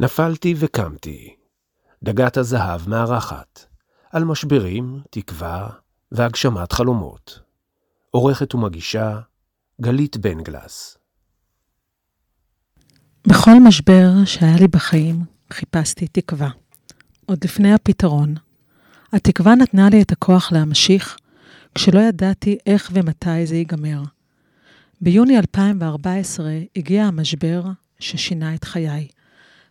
נפלתי 0.00 0.54
וקמתי. 0.56 1.34
דגת 2.02 2.36
הזהב 2.36 2.88
מארחת. 2.88 3.66
על 4.12 4.24
משברים, 4.24 5.00
תקווה 5.10 5.68
והגשמת 6.12 6.72
חלומות. 6.72 7.40
עורכת 8.10 8.54
ומגישה, 8.54 9.20
גלית 9.80 10.16
בנגלס. 10.16 10.98
בכל 13.26 13.50
משבר 13.64 14.08
שהיה 14.24 14.56
לי 14.56 14.68
בחיים, 14.68 15.24
חיפשתי 15.52 16.06
תקווה. 16.08 16.50
עוד 17.26 17.44
לפני 17.44 17.74
הפתרון. 17.74 18.34
התקווה 19.12 19.54
נתנה 19.54 19.90
לי 19.90 20.02
את 20.02 20.12
הכוח 20.12 20.52
להמשיך, 20.52 21.16
כשלא 21.74 22.00
ידעתי 22.00 22.58
איך 22.66 22.90
ומתי 22.94 23.46
זה 23.46 23.56
ייגמר. 23.56 24.02
ביוני 25.00 25.38
2014 25.38 26.50
הגיע 26.76 27.04
המשבר 27.04 27.62
ששינה 27.98 28.54
את 28.54 28.64
חיי. 28.64 29.08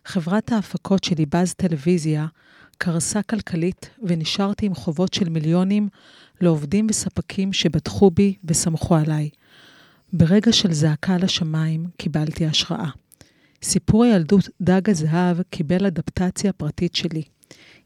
חברת 0.04 0.52
ההפקות 0.52 1.04
שלי, 1.04 1.26
באז 1.26 1.54
טלוויזיה, 1.54 2.26
קרסה 2.78 3.22
כלכלית 3.22 3.90
ונשארתי 4.02 4.66
עם 4.66 4.74
חובות 4.74 5.14
של 5.14 5.28
מיליונים 5.28 5.88
לעובדים 6.40 6.86
וספקים 6.90 7.52
שבטחו 7.52 8.10
בי 8.10 8.34
וסמכו 8.44 8.96
עליי. 8.96 9.30
ברגע 10.12 10.52
של 10.52 10.72
זעקה 10.72 11.16
לשמיים 11.16 11.86
קיבלתי 11.96 12.46
השראה. 12.46 12.88
סיפור 13.62 14.04
הילדות 14.04 14.48
דג 14.60 14.90
הזהב 14.90 15.42
קיבל 15.50 15.86
אדפטציה 15.86 16.52
פרטית 16.52 16.94
שלי. 16.94 17.22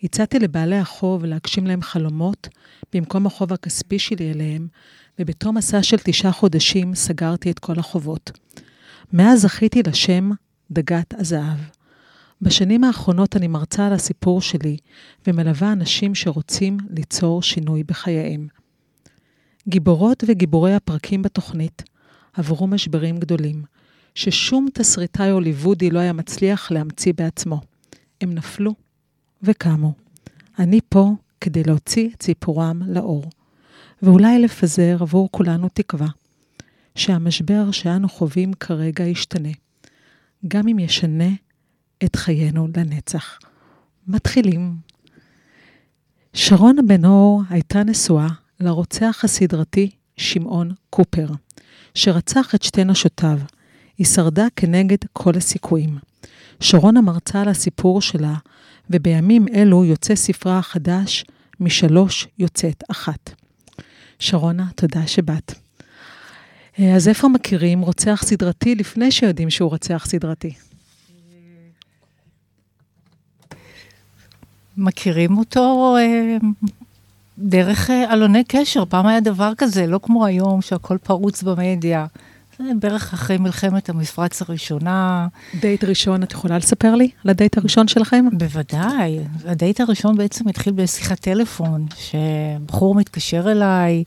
הצעתי 0.02 0.38
לבעלי 0.38 0.78
החוב 0.78 1.24
להגשים 1.24 1.66
להם 1.66 1.82
חלומות 1.82 2.48
במקום 2.92 3.26
החוב 3.26 3.52
הכספי 3.52 3.98
שלי 3.98 4.32
אליהם, 4.32 4.68
ובתום 5.18 5.56
מסע 5.56 5.82
של 5.82 5.96
תשעה 6.04 6.32
חודשים 6.32 6.94
סגרתי 6.94 7.50
את 7.50 7.58
כל 7.58 7.78
החובות. 7.78 8.30
מאז 9.12 9.42
זכיתי 9.42 9.82
לשם 9.86 10.30
דגת 10.70 11.14
הזהב. 11.14 11.58
בשנים 12.44 12.84
האחרונות 12.84 13.36
אני 13.36 13.48
מרצה 13.48 13.86
על 13.86 13.92
הסיפור 13.92 14.40
שלי 14.40 14.76
ומלווה 15.26 15.72
אנשים 15.72 16.14
שרוצים 16.14 16.76
ליצור 16.90 17.42
שינוי 17.42 17.84
בחייהם. 17.84 18.46
גיבורות 19.68 20.24
וגיבורי 20.26 20.74
הפרקים 20.74 21.22
בתוכנית 21.22 21.82
עברו 22.32 22.66
משברים 22.66 23.18
גדולים, 23.18 23.62
ששום 24.14 24.68
תסריטאי 24.74 25.30
הוליוודי 25.30 25.90
לא 25.90 25.98
היה 25.98 26.12
מצליח 26.12 26.70
להמציא 26.70 27.12
בעצמו. 27.16 27.60
הם 28.20 28.34
נפלו 28.34 28.74
וקמו. 29.42 29.92
אני 30.58 30.80
פה 30.88 31.12
כדי 31.40 31.62
להוציא 31.62 32.10
את 32.16 32.22
סיפורם 32.22 32.82
לאור, 32.86 33.24
ואולי 34.02 34.38
לפזר 34.38 34.96
עבור 35.00 35.28
כולנו 35.30 35.68
תקווה, 35.74 36.08
שהמשבר 36.94 37.70
שאנו 37.70 38.08
חווים 38.08 38.52
כרגע 38.52 39.04
ישתנה, 39.04 39.52
גם 40.48 40.68
אם 40.68 40.78
ישנה 40.78 41.30
את 42.04 42.16
חיינו 42.16 42.68
לנצח. 42.76 43.38
מתחילים. 44.08 44.76
שרונה 46.32 46.82
בן 46.82 47.04
אור 47.04 47.42
הייתה 47.50 47.84
נשואה 47.84 48.28
לרוצח 48.60 49.20
הסדרתי 49.24 49.90
שמעון 50.16 50.72
קופר, 50.90 51.26
שרצח 51.94 52.54
את 52.54 52.62
שתי 52.62 52.84
נשותיו. 52.84 53.38
היא 53.98 54.06
שרדה 54.06 54.46
כנגד 54.56 54.98
כל 55.12 55.32
הסיכויים. 55.36 55.98
שרונה 56.60 57.00
מרצה 57.00 57.40
על 57.40 57.48
הסיפור 57.48 58.00
שלה, 58.00 58.34
ובימים 58.90 59.46
אלו 59.54 59.84
יוצא 59.84 60.14
ספרה 60.14 60.58
החדש, 60.58 61.24
משלוש 61.60 62.26
יוצאת 62.38 62.82
אחת. 62.90 63.30
שרונה, 64.18 64.66
תודה 64.76 65.06
שבאת. 65.06 65.54
אז 66.78 67.08
איפה 67.08 67.28
מכירים 67.28 67.80
רוצח 67.80 68.22
סדרתי 68.24 68.74
לפני 68.74 69.10
שיודעים 69.10 69.50
שהוא 69.50 69.70
רוצח 69.70 70.06
סדרתי? 70.08 70.54
מכירים 74.76 75.38
אותו 75.38 75.96
אה, 75.98 76.36
דרך 77.38 77.90
אה, 77.90 78.12
עלוני 78.12 78.44
קשר. 78.48 78.84
פעם 78.84 79.06
היה 79.06 79.20
דבר 79.20 79.52
כזה, 79.58 79.86
לא 79.86 80.00
כמו 80.02 80.26
היום 80.26 80.62
שהכל 80.62 80.98
פרוץ 80.98 81.42
במדיה. 81.42 82.06
זה 82.58 82.64
בערך 82.80 83.12
אחרי 83.12 83.38
מלחמת 83.38 83.88
המפרץ 83.88 84.42
הראשונה. 84.42 85.26
דייט 85.60 85.84
ראשון, 85.84 86.22
את 86.22 86.32
יכולה 86.32 86.58
לספר 86.58 86.94
לי 86.94 87.10
על 87.24 87.30
הדייט 87.30 87.58
הראשון 87.58 87.88
שלכם? 87.88 88.24
בוודאי. 88.32 89.18
הדייט 89.44 89.80
הראשון 89.80 90.16
בעצם 90.16 90.48
התחיל 90.48 90.72
בשיחת 90.72 91.20
טלפון, 91.20 91.86
שבחור 91.96 92.94
מתקשר 92.94 93.50
אליי, 93.50 94.04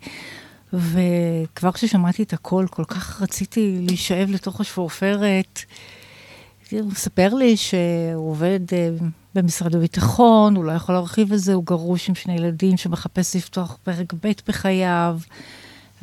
וכבר 0.73 1.71
כששמעתי 1.71 2.23
את 2.23 2.33
הקול, 2.33 2.67
כל 2.67 2.83
כך 2.83 3.21
רציתי 3.21 3.79
להישאב 3.81 4.29
לתוך 4.31 4.61
השפורפרת. 4.61 5.59
הוא 6.71 6.91
מספר 6.91 7.33
לי 7.33 7.57
שהוא 7.57 8.29
עובד 8.31 8.59
אה, 8.73 8.89
במשרד 9.37 9.75
הביטחון, 9.75 10.55
הוא 10.55 10.65
לא 10.65 10.71
יכול 10.71 10.95
להרחיב 10.95 11.33
את 11.33 11.39
זה, 11.39 11.53
הוא 11.53 11.63
גרוש 11.63 12.09
עם 12.09 12.15
שני 12.15 12.33
ילדים 12.33 12.77
שמחפש 12.77 13.35
לפתוח 13.35 13.77
פרק 13.83 14.13
ב' 14.13 14.31
בחייו, 14.47 15.19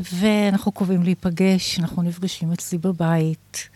ואנחנו 0.00 0.72
קובעים 0.72 1.02
להיפגש, 1.02 1.80
אנחנו 1.80 2.02
נפגשים 2.02 2.52
אצלי 2.52 2.78
בבית. 2.78 3.68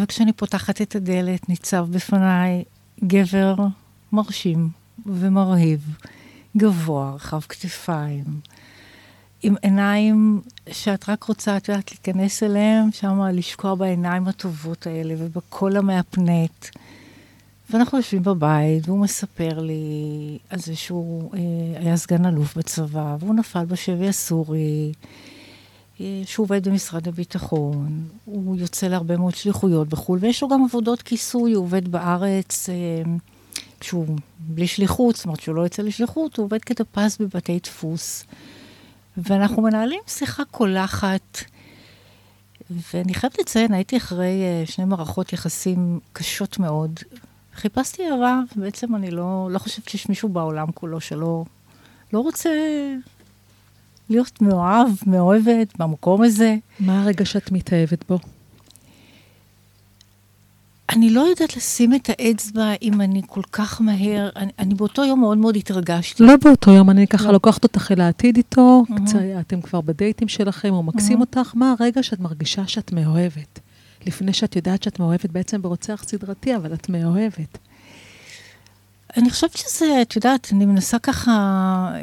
וכשאני 0.00 0.32
פותחת 0.32 0.82
את 0.82 0.96
הדלת, 0.96 1.48
ניצב 1.48 1.86
בפניי 1.90 2.64
גבר 3.04 3.54
מרשים 4.12 4.68
ומרהיב, 5.06 5.96
גבוה, 6.56 7.12
רחב 7.14 7.40
כתפיים, 7.40 8.24
עם 9.42 9.54
עיניים 9.62 10.40
שאת 10.70 11.08
רק 11.08 11.24
רוצה, 11.24 11.56
את 11.56 11.68
יודעת, 11.68 11.90
להיכנס 11.90 12.42
אליהם, 12.42 12.92
שם 12.92 13.20
לשקוע 13.32 13.74
בעיניים 13.74 14.28
הטובות 14.28 14.86
האלה 14.86 15.14
ובקול 15.18 15.76
המהפנט. 15.76 16.66
ואנחנו 17.70 17.98
יושבים 17.98 18.22
בבית, 18.22 18.88
והוא 18.88 18.98
מספר 18.98 19.58
לי 19.58 20.38
על 20.50 20.58
זה 20.58 20.76
שהוא 20.76 21.34
אה, 21.34 21.40
היה 21.80 21.96
סגן 21.96 22.26
אלוף 22.26 22.56
בצבא, 22.56 23.16
והוא 23.20 23.34
נפל 23.34 23.64
בשבי 23.64 24.08
הסורי, 24.08 24.92
אה, 26.00 26.22
שהוא 26.24 26.44
עובד 26.44 26.68
במשרד 26.68 27.08
הביטחון, 27.08 28.08
הוא 28.24 28.56
יוצא 28.56 28.86
להרבה 28.86 29.16
מאוד 29.16 29.34
שליחויות 29.34 29.88
בחו"ל, 29.88 30.18
ויש 30.22 30.42
לו 30.42 30.48
גם 30.48 30.64
עבודות 30.64 31.02
כיסוי, 31.02 31.52
הוא 31.52 31.64
עובד 31.64 31.88
בארץ, 31.88 32.68
אה, 32.68 32.74
כשהוא 33.80 34.06
בלי 34.38 34.66
שליחות, 34.66 35.16
זאת 35.16 35.24
אומרת 35.24 35.40
שהוא 35.40 35.54
לא 35.54 35.62
יוצא 35.62 35.82
לשליחות, 35.82 36.36
הוא 36.36 36.44
עובד 36.44 36.64
כדפס 36.64 37.18
בבתי 37.20 37.58
דפוס. 37.62 38.24
ואנחנו 39.16 39.62
מנהלים 39.62 40.00
שיחה 40.06 40.42
קולחת. 40.50 41.38
ואני 42.70 43.14
חייבת 43.14 43.38
לציין, 43.38 43.72
הייתי 43.72 43.96
אחרי 43.96 44.42
uh, 44.66 44.70
שני 44.70 44.84
מערכות 44.84 45.32
יחסים 45.32 46.00
קשות 46.12 46.58
מאוד. 46.58 47.00
חיפשתי 47.54 48.02
אהבה, 48.10 48.40
ובעצם 48.56 48.94
אני 48.94 49.10
לא, 49.10 49.48
לא 49.50 49.58
חושבת 49.58 49.88
שיש 49.88 50.08
מישהו 50.08 50.28
בעולם 50.28 50.72
כולו 50.72 51.00
שלא 51.00 51.44
לא 52.12 52.18
רוצה 52.18 52.50
להיות 54.10 54.42
מאוהב, 54.42 54.88
מאוהבת 55.06 55.78
במקום 55.78 56.22
הזה. 56.22 56.56
מה 56.80 57.02
הרגע 57.02 57.24
שאת 57.24 57.52
מתאהבת 57.52 58.04
בו? 58.08 58.18
אני 60.90 61.10
לא 61.10 61.20
יודעת 61.20 61.56
לשים 61.56 61.94
את 61.94 62.10
האצבע 62.10 62.72
אם 62.82 63.00
אני 63.00 63.22
כל 63.26 63.42
כך 63.52 63.80
מהר, 63.80 64.28
אני, 64.36 64.52
אני 64.58 64.74
באותו 64.74 65.04
יום 65.04 65.20
מאוד 65.20 65.38
מאוד 65.38 65.56
התרגשתי. 65.56 66.22
לא 66.22 66.36
באותו 66.44 66.70
יום, 66.70 66.90
אני 66.90 67.06
ככה 67.06 67.26
לא. 67.26 67.32
לוקחת 67.32 67.64
אותך 67.64 67.92
אל 67.92 68.00
העתיד 68.00 68.36
איתו, 68.36 68.82
mm-hmm. 68.88 69.04
קצר, 69.04 69.40
אתם 69.40 69.60
כבר 69.60 69.80
בדייטים 69.80 70.28
שלכם, 70.28 70.74
הוא 70.74 70.84
מקסים 70.84 71.18
mm-hmm. 71.18 71.20
אותך, 71.20 71.52
מה 71.54 71.74
הרגע 71.80 72.02
שאת 72.02 72.20
מרגישה 72.20 72.66
שאת 72.66 72.92
מאוהבת? 72.92 73.60
לפני 74.06 74.32
שאת 74.32 74.56
יודעת 74.56 74.82
שאת 74.82 74.98
מאוהבת 74.98 75.30
בעצם 75.30 75.62
ברוצח 75.62 76.04
סדרתי, 76.06 76.56
אבל 76.56 76.74
את 76.74 76.88
מאוהבת. 76.88 77.58
אני 79.16 79.30
חושבת 79.30 79.56
שזה, 79.56 80.02
את 80.02 80.16
יודעת, 80.16 80.48
אני 80.52 80.66
מנסה 80.66 80.98
ככה 80.98 81.32
אה, 81.94 82.00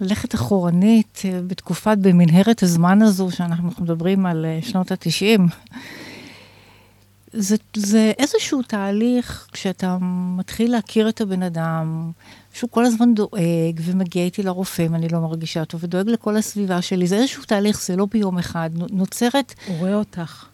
ללכת 0.00 0.34
אחורנית 0.34 1.22
אה, 1.24 1.40
בתקופת, 1.46 1.96
במנהרת 2.00 2.62
הזמן 2.62 3.02
הזו, 3.02 3.30
שאנחנו 3.30 3.84
מדברים 3.84 4.26
על 4.26 4.46
אה, 4.46 4.58
שנות 4.62 4.92
ה-90. 4.92 5.40
זה, 7.32 7.56
זה 7.76 8.12
איזשהו 8.18 8.62
תהליך, 8.62 9.48
כשאתה 9.52 9.98
מתחיל 10.36 10.72
להכיר 10.72 11.08
את 11.08 11.20
הבן 11.20 11.42
אדם, 11.42 12.10
שהוא 12.52 12.70
כל 12.70 12.84
הזמן 12.84 13.14
דואג 13.14 13.80
ומגיע 13.82 14.24
איתי 14.24 14.42
לרופא 14.42 14.86
אם 14.86 14.94
אני 14.94 15.08
לא 15.08 15.20
מרגישה 15.20 15.64
טוב, 15.64 15.84
ודואג 15.84 16.08
לכל 16.08 16.36
הסביבה 16.36 16.82
שלי, 16.82 17.06
זה 17.06 17.16
איזשהו 17.16 17.44
תהליך, 17.44 17.82
זה 17.82 17.96
לא 17.96 18.06
ביום 18.10 18.38
אחד, 18.38 18.70
נוצרת... 18.90 19.54
הוא 19.66 19.76
רואה 19.78 19.94
אותך. 19.94 20.49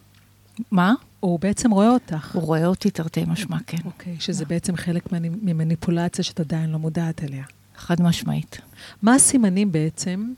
מה? 0.71 0.93
הוא 1.19 1.39
בעצם 1.39 1.71
רואה 1.71 1.89
אותך. 1.89 2.35
הוא 2.35 2.43
רואה 2.43 2.65
אותי 2.65 2.91
תרתי 2.91 3.23
משמע, 3.27 3.57
כן. 3.67 3.77
אוקיי, 3.85 4.15
שזה 4.19 4.45
בעצם 4.45 4.75
חלק 4.75 5.03
ממניפולציה 5.41 6.23
שאת 6.23 6.39
עדיין 6.39 6.69
לא 6.69 6.79
מודעת 6.79 7.23
אליה. 7.23 7.43
חד 7.77 8.01
משמעית. 8.01 8.61
מה 9.01 9.15
הסימנים 9.15 9.71
בעצם, 9.71 10.33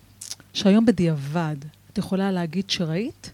שהיום 0.54 0.86
בדיעבד 0.86 1.56
את 1.94 1.98
יכולה 1.98 2.32
להגיד 2.32 2.70
שראית, 2.70 3.32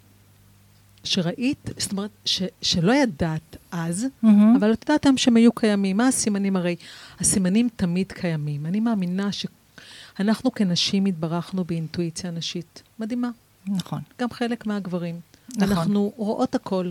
שראית, 1.03 1.69
זאת 1.77 1.91
אומרת, 1.91 2.09
ש, 2.25 2.41
שלא 2.61 2.93
ידעת 2.93 3.57
אז, 3.71 4.05
mm-hmm. 4.05 4.27
אבל 4.59 4.73
את 4.73 4.89
יודעת 4.89 5.05
היום 5.05 5.17
שהם 5.17 5.35
היו 5.35 5.51
קיימים. 5.51 5.97
מה 5.97 6.07
הסימנים 6.07 6.55
הרי? 6.55 6.75
הסימנים 7.19 7.69
תמיד 7.75 8.11
קיימים. 8.11 8.65
אני 8.65 8.79
מאמינה 8.79 9.29
שאנחנו 9.31 10.51
כנשים 10.51 11.05
התברכנו 11.05 11.63
באינטואיציה 11.63 12.31
נשית 12.31 12.83
מדהימה. 12.99 13.29
נכון. 13.67 14.01
גם 14.19 14.29
חלק 14.29 14.65
מהגברים. 14.65 15.19
נכון. 15.57 15.77
אנחנו 15.77 16.13
רואות 16.18 16.56
הכל, 16.56 16.89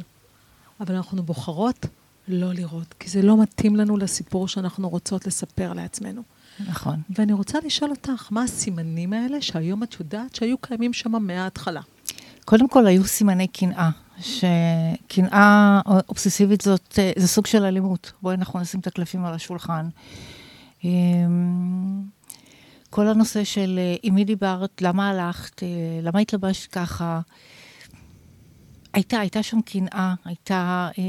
אבל 0.81 0.95
אנחנו 0.95 1.23
בוחרות 1.23 1.87
לא 2.29 2.53
לראות, 2.53 2.95
כי 2.99 3.11
זה 3.11 3.23
לא 3.23 3.43
מתאים 3.43 3.77
לנו 3.77 3.97
לסיפור 3.97 4.49
שאנחנו 4.49 4.89
רוצות 4.89 5.27
לספר 5.27 5.73
לעצמנו. 5.73 6.23
נכון. 6.69 7.01
ואני 7.11 7.33
רוצה 7.33 7.59
לשאול 7.65 7.91
אותך, 7.91 8.29
מה 8.31 8.43
הסימנים 8.43 9.13
האלה 9.13 9.43
שהיום 9.43 9.83
את 9.83 10.01
יודעת 10.01 10.35
שהיו 10.35 10.59
קיימים 10.59 10.93
שם 10.93 11.13
מההתחלה? 11.13 11.81
קודם 12.45 12.69
כל, 12.69 12.87
היו 12.87 13.05
סימני 13.05 13.49
קנאה, 13.49 13.91
שקנאה 14.21 15.81
אובססיבית 16.09 16.61
זאת, 16.61 16.99
אה, 16.99 17.13
זה 17.17 17.29
סוג 17.29 17.47
של 17.47 17.65
אלימות. 17.65 18.13
בואי 18.23 18.35
אנחנו 18.35 18.61
נשים 18.61 18.81
את 18.81 18.87
הקלפים 18.87 19.25
על 19.25 19.35
השולחן. 19.35 19.89
אמ, 20.85 22.03
כל 22.91 23.09
הנושא 23.09 23.45
של 23.45 23.79
אה, 23.79 23.97
עם 24.03 24.15
מי 24.15 24.25
דיברת, 24.25 24.83
למה 24.83 25.09
הלכת, 25.09 25.63
אה, 25.63 25.69
למה 26.03 26.21
התלבשת 26.21 26.73
ככה, 26.73 27.21
הייתה, 28.95 29.19
הייתה 29.19 29.43
שם 29.43 29.61
קנאה, 29.61 30.15
הייתה, 30.25 30.89
אה, 30.99 31.03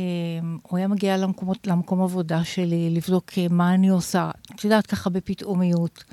הוא 0.62 0.78
היה 0.78 0.88
מגיע 0.88 1.18
למקומות, 1.18 1.68
למקום 1.68 2.02
עבודה 2.02 2.44
שלי, 2.44 2.90
לבדוק 2.90 3.32
אה, 3.38 3.48
מה 3.50 3.74
אני 3.74 3.90
עושה, 3.90 4.32
את 4.56 4.64
יודעת, 4.64 4.86
ככה 4.88 5.10
בפתאומיות. 5.10 6.04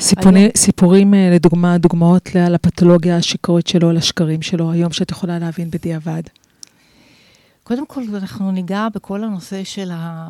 סיפורי, 0.00 0.40
היום... 0.40 0.50
סיפורים, 0.56 1.14
אה, 1.14 1.30
לדוגמה, 1.34 1.78
דוגמאות 1.78 2.34
לפתולוגיה 2.34 3.16
השקרית 3.16 3.66
שלו, 3.66 3.92
לשקרים 3.92 4.42
שלו, 4.42 4.70
היום 4.72 4.92
שאת 4.92 5.10
יכולה 5.10 5.38
להבין 5.38 5.70
בדיעבד. 5.70 6.22
קודם 7.64 7.86
כל, 7.86 8.02
אנחנו 8.14 8.50
ניגע 8.50 8.88
בכל 8.94 9.24
הנושא 9.24 9.64
של 9.64 9.90
ה... 9.92 10.28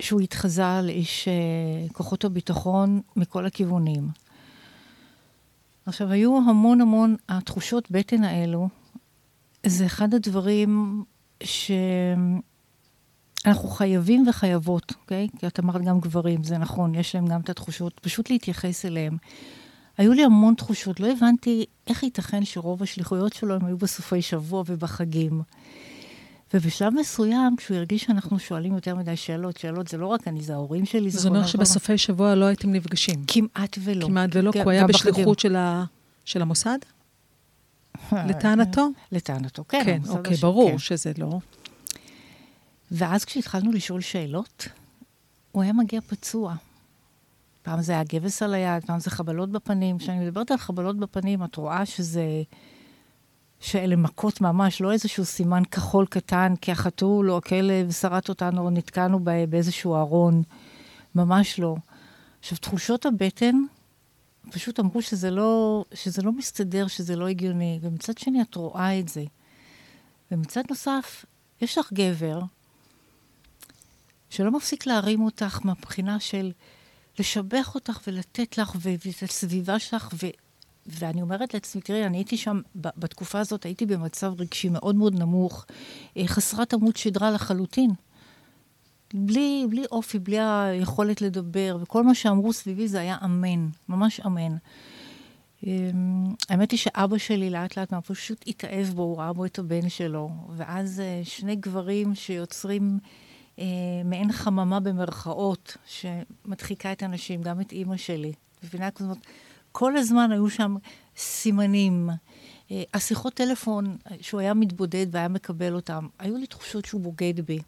שהוא 0.00 0.20
התחזה 0.20 0.80
לאיש 0.82 1.28
אה, 1.28 1.88
כוחות 1.92 2.24
הביטחון 2.24 3.00
מכל 3.16 3.46
הכיוונים. 3.46 4.08
עכשיו, 5.86 6.10
היו 6.10 6.36
המון 6.36 6.80
המון, 6.80 7.16
התחושות 7.28 7.90
בטן 7.90 8.24
האלו, 8.24 8.68
זה 9.66 9.86
אחד 9.86 10.14
הדברים 10.14 11.04
שאנחנו 11.42 12.42
חייבים 13.68 14.28
וחייבות, 14.28 14.92
אוקיי? 15.02 15.28
כי 15.38 15.46
את 15.46 15.60
אמרת 15.60 15.82
גם 15.82 16.00
גברים, 16.00 16.44
זה 16.44 16.58
נכון, 16.58 16.94
יש 16.94 17.14
להם 17.14 17.26
גם 17.26 17.40
את 17.40 17.50
התחושות, 17.50 18.00
פשוט 18.00 18.30
להתייחס 18.30 18.84
אליהם. 18.84 19.16
היו 19.98 20.12
לי 20.12 20.24
המון 20.24 20.54
תחושות, 20.54 21.00
לא 21.00 21.12
הבנתי 21.12 21.64
איך 21.86 22.02
ייתכן 22.02 22.44
שרוב 22.44 22.82
השליחויות 22.82 23.32
שלו 23.32 23.54
הם 23.54 23.64
היו 23.64 23.78
בסופי 23.78 24.22
שבוע 24.22 24.62
ובחגים. 24.66 25.42
ובשלב 26.54 26.94
מסוים, 26.94 27.56
כשהוא 27.56 27.76
הרגיש 27.76 28.04
שאנחנו 28.04 28.38
שואלים 28.38 28.74
יותר 28.74 28.94
מדי 28.94 29.16
שאלות, 29.16 29.56
שאלות 29.56 29.88
זה 29.88 29.96
לא 29.96 30.06
רק 30.06 30.28
אני, 30.28 30.42
זה 30.42 30.52
ההורים 30.52 30.86
שלי. 30.86 31.10
זה 31.10 31.28
אומר 31.28 31.46
שבסופי 31.46 31.98
שבוע 31.98 32.34
לא 32.34 32.44
הייתם 32.44 32.72
נפגשים. 32.72 33.24
כמעט 33.26 33.78
ולא. 33.80 34.06
כמעט 34.06 34.30
ולא, 34.32 34.52
כי 34.52 34.62
הוא 34.62 34.70
היה 34.70 34.86
בשליחות 34.86 35.38
של, 35.38 35.56
ה... 35.56 35.84
של 36.24 36.42
המוסד? 36.42 36.78
לטענתו? 38.12 38.88
לטענתו, 39.12 39.64
כן. 39.68 39.82
כן, 39.84 40.00
אוקיי, 40.08 40.36
ברור 40.36 40.70
כן. 40.70 40.78
שזה 40.78 41.12
לא. 41.18 41.38
ואז 42.90 43.24
כשהתחלנו 43.24 43.72
לשאול 43.72 44.00
שאלות, 44.00 44.68
הוא 45.52 45.62
היה 45.62 45.72
מגיע 45.72 46.00
פצוע. 46.00 46.54
פעם 47.62 47.82
זה 47.82 47.92
היה 47.92 48.04
גבס 48.04 48.42
על 48.42 48.54
היד, 48.54 48.84
פעם 48.84 49.00
זה 49.00 49.10
חבלות 49.10 49.50
בפנים. 49.50 49.98
כשאני 49.98 50.24
מדברת 50.24 50.50
על 50.50 50.56
חבלות 50.56 50.96
בפנים, 50.98 51.44
את 51.44 51.56
רואה 51.56 51.86
שזה... 51.86 52.42
שאלה 53.60 53.96
מכות 53.96 54.40
ממש, 54.40 54.80
לא 54.80 54.92
איזשהו 54.92 55.24
סימן 55.24 55.64
כחול 55.64 56.06
קטן, 56.06 56.54
כי 56.60 56.72
החתול 56.72 57.30
או 57.30 57.36
הכלב 57.36 57.92
שרט 57.92 58.28
אותנו 58.28 58.64
או 58.64 58.70
נתקענו 58.70 59.20
באיזשהו 59.48 59.96
ארון. 59.96 60.42
ממש 61.14 61.58
לא. 61.58 61.76
עכשיו, 62.40 62.58
תחושות 62.58 63.06
הבטן 63.06 63.56
פשוט 64.50 64.80
אמרו 64.80 65.02
שזה 65.02 65.30
לא, 65.30 65.84
שזה 65.94 66.22
לא 66.22 66.32
מסתדר, 66.32 66.86
שזה 66.86 67.16
לא 67.16 67.28
הגיוני, 67.28 67.78
ומצד 67.82 68.18
שני 68.18 68.42
את 68.42 68.54
רואה 68.54 68.98
את 68.98 69.08
זה. 69.08 69.24
ומצד 70.30 70.62
נוסף, 70.70 71.24
יש 71.60 71.78
לך 71.78 71.92
גבר 71.92 72.40
שלא 74.30 74.50
מפסיק 74.50 74.86
להרים 74.86 75.22
אותך 75.22 75.60
מהבחינה 75.64 76.20
של 76.20 76.52
לשבח 77.18 77.74
אותך 77.74 78.00
ולתת 78.06 78.58
לך 78.58 78.76
ואת 78.80 79.22
הסביבה 79.22 79.78
שלך, 79.78 80.08
ו... 80.22 80.26
ואני 80.86 81.22
אומרת 81.22 81.54
לעצמי, 81.54 81.82
תראי, 81.82 82.06
אני 82.06 82.16
הייתי 82.16 82.36
שם, 82.36 82.60
בתקופה 82.74 83.40
הזאת 83.40 83.64
הייתי 83.64 83.86
במצב 83.86 84.32
רגשי 84.38 84.68
מאוד 84.68 84.94
מאוד 84.94 85.14
נמוך, 85.18 85.66
אה, 86.16 86.22
חסרת 86.26 86.74
עמוד 86.74 86.96
שדרה 86.96 87.30
לחלוטין. 87.30 87.90
בלי, 89.16 89.66
בלי 89.70 89.84
אופי, 89.92 90.18
בלי 90.18 90.40
היכולת 90.40 91.22
לדבר, 91.22 91.76
וכל 91.80 92.02
מה 92.02 92.14
שאמרו 92.14 92.52
סביבי 92.52 92.88
זה 92.88 93.00
היה 93.00 93.16
אמן, 93.24 93.68
ממש 93.88 94.20
אמן. 94.20 94.56
אמ, 95.66 96.34
האמת 96.48 96.70
היא 96.70 96.78
שאבא 96.78 97.18
שלי 97.18 97.50
לאט 97.50 97.76
לאט 97.76 97.94
פשוט 98.06 98.44
התאהב 98.46 98.86
בו, 98.86 99.02
הוא 99.02 99.18
ראה 99.18 99.32
בו 99.32 99.44
את 99.44 99.58
הבן 99.58 99.88
שלו, 99.88 100.30
ואז 100.56 101.00
אה, 101.00 101.20
שני 101.24 101.56
גברים 101.56 102.14
שיוצרים 102.14 102.98
אה, 103.58 103.64
מעין 104.04 104.32
חממה 104.32 104.80
במרכאות, 104.80 105.76
שמדחיקה 105.86 106.92
את 106.92 107.02
הנשים, 107.02 107.42
גם 107.42 107.60
את 107.60 107.72
אימא 107.72 107.96
שלי. 107.96 108.32
מבינה? 108.64 108.90
כזאת, 108.90 109.18
כל 109.72 109.96
הזמן 109.96 110.32
היו 110.32 110.50
שם 110.50 110.76
סימנים. 111.16 112.10
אה, 112.70 112.82
השיחות 112.94 113.34
טלפון, 113.34 113.96
שהוא 114.20 114.40
היה 114.40 114.54
מתבודד 114.54 115.06
והיה 115.10 115.28
מקבל 115.28 115.74
אותם, 115.74 116.08
היו 116.18 116.36
לי 116.36 116.46
תחושות 116.46 116.84
שהוא 116.84 117.00
בוגד 117.00 117.40
בי. 117.40 117.58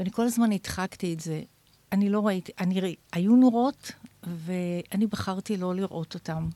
ואני 0.00 0.10
כל 0.10 0.22
הזמן 0.22 0.52
הדחקתי 0.52 1.14
את 1.14 1.20
זה. 1.20 1.42
אני 1.92 2.08
לא 2.08 2.26
ראיתי, 2.26 2.52
אני, 2.60 2.94
היו 3.12 3.36
נורות, 3.36 3.92
ואני 4.22 5.06
בחרתי 5.06 5.56
לא 5.56 5.74
לראות 5.74 6.14
אותם. 6.14 6.48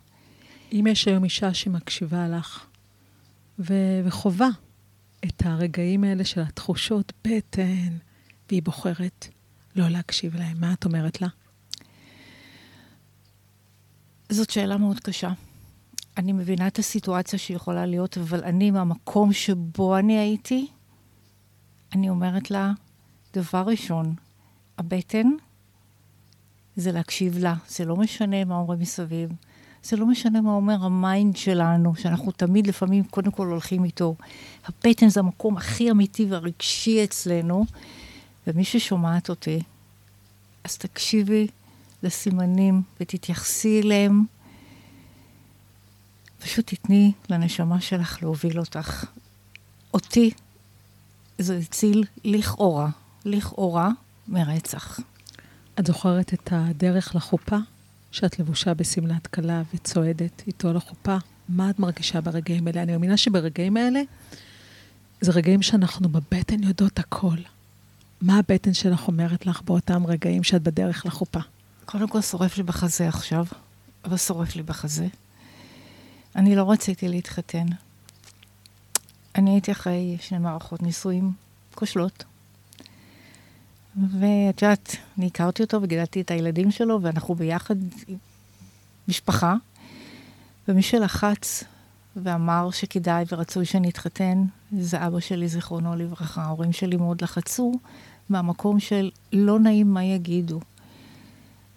אם 0.73 0.85
יש 0.91 1.09
היום 1.09 1.25
אישה 1.25 1.55
שמקשיבה 1.55 2.29
לך 2.29 2.67
ו- 3.59 4.01
וחווה 4.05 4.49
את 5.25 5.43
הרגעים 5.45 6.05
האלה 6.05 6.25
של 6.25 6.41
התחושות 6.41 7.13
בטן, 7.25 7.97
והיא 8.49 8.63
בוחרת 8.63 9.29
לא 9.77 9.89
להקשיב 9.89 10.37
להם, 10.37 10.61
מה 10.61 10.73
את 10.73 10.85
אומרת 10.85 11.21
לה? 11.23 11.29
זאת 14.33 14.51
שאלה 14.51 14.77
מאוד 14.77 15.01
קשה. 15.01 15.33
אני 16.17 16.33
מבינה 16.33 16.67
את 16.67 16.79
הסיטואציה 16.79 17.39
שיכולה 17.39 17.87
להיות, 17.87 18.19
אבל 18.19 18.45
אני, 18.45 18.71
מהמקום 18.71 19.33
שבו 19.33 19.97
אני 19.99 20.19
הייתי, 20.19 20.67
אני 21.93 22.11
אומרת 22.11 22.51
לה, 22.51 22.73
דבר 23.35 23.63
ראשון, 23.67 24.15
הבטן 24.79 25.27
זה 26.77 26.93
להקשיב 26.93 27.39
לה. 27.39 27.55
זה 27.69 27.85
לא 27.85 27.97
משנה 27.97 28.45
מה 28.45 28.57
אומרים 28.57 28.81
מסביב. 28.81 29.31
זה 29.83 29.97
לא 29.97 30.07
משנה 30.07 30.41
מה 30.41 30.51
אומר 30.51 30.85
ה 30.85 30.95
mind 30.95 31.37
שלנו, 31.37 31.97
שאנחנו 31.97 32.33
תמיד 32.33 32.67
לפעמים 32.67 33.05
קודם 33.05 33.31
כל 33.31 33.47
הולכים 33.47 33.85
איתו. 33.85 34.15
הבטן 34.67 35.09
זה 35.09 35.21
המקום 35.21 35.57
הכי 35.57 35.91
אמיתי 35.91 36.25
והרגשי 36.25 37.05
אצלנו, 37.05 37.65
ומי 38.47 38.65
ששומעת 38.65 39.29
אותי, 39.29 39.63
אז 40.65 40.79
תקשיבי 40.79 41.47
לסימנים 42.03 42.83
ותתייחסי 43.01 43.81
אליהם. 43.81 44.25
פשוט 46.39 46.75
תתני 46.75 47.13
לנשמה 47.31 47.81
שלך 47.81 48.23
להוביל 48.23 48.59
אותך. 48.59 49.05
אותי 49.95 50.31
זה 51.39 51.59
הציל 51.59 52.05
לכאורה 52.25 52.89
לכאורה 53.25 53.91
מרצח. 54.29 55.01
את 55.79 55.87
זוכרת 55.87 56.35
את 56.35 56.49
הדרך 56.53 57.17
לחופה? 57.17 57.57
שאת 58.13 58.39
לבושה 58.39 58.75
בשמלת 58.75 59.27
כלה 59.27 59.63
וצועדת 59.75 60.43
איתו 60.47 60.73
לחופה? 60.73 61.17
מה 61.49 61.71
את 61.71 61.79
מרגישה 61.79 62.21
ברגעים 62.21 62.67
האלה? 62.67 62.83
אני 62.83 62.93
מאמינה 62.93 63.17
שברגעים 63.17 63.77
האלה, 63.77 64.01
זה 65.21 65.33
רגעים 65.33 65.63
שאנחנו 65.63 66.09
בבטן 66.09 66.63
יודעות 66.63 66.99
הכל. 66.99 67.37
מה 68.21 68.39
הבטן 68.39 68.75
שלך 68.75 69.09
אומרת 69.09 69.47
לך 69.47 69.63
באותם 69.63 70.07
רגעים 70.07 70.43
שאת 70.43 70.63
בדרך 70.63 71.07
לחופה? 71.07 71.41
קודם 71.85 72.09
כל 72.09 72.21
שורף 72.21 72.57
לי 72.57 72.63
בחזה 72.63 73.09
עכשיו, 73.09 73.45
אבל 74.05 74.17
שורף 74.17 74.57
לי 74.57 74.63
בחזה. 74.63 75.07
אני 76.37 76.57
לא 76.57 76.71
רציתי 76.71 77.09
להתחתן. 77.09 77.67
אני 79.35 79.51
הייתי 79.51 79.73
אחרי 79.73 80.17
שני 80.21 80.39
מערכות 80.39 80.83
נישואים 80.83 81.33
כושלות. 81.75 82.25
ואת 83.97 84.63
יודעת, 84.63 84.97
אני 85.19 85.27
הכרתי 85.27 85.63
אותו 85.63 85.83
וגידלתי 85.83 86.21
את 86.21 86.31
הילדים 86.31 86.71
שלו, 86.71 87.03
ואנחנו 87.03 87.35
ביחד 87.35 87.75
משפחה. 89.09 89.55
ומי 90.69 90.83
שלחץ 90.83 91.65
ואמר 92.17 92.71
שכדאי 92.71 93.25
ורצוי 93.33 93.65
שאני 93.65 93.91
אתחתן, 93.91 94.45
זה 94.79 95.07
אבא 95.07 95.21
שלי, 95.21 95.49
זיכרונו 95.49 95.97
לברכה. 95.97 96.43
ההורים 96.43 96.73
שלי 96.73 96.97
מאוד 96.97 97.23
לחצו 97.23 97.73
מהמקום 98.29 98.81
של 98.81 99.11
לא 99.33 99.59
נעים 99.59 99.95
מה 99.95 100.05
יגידו. 100.05 100.61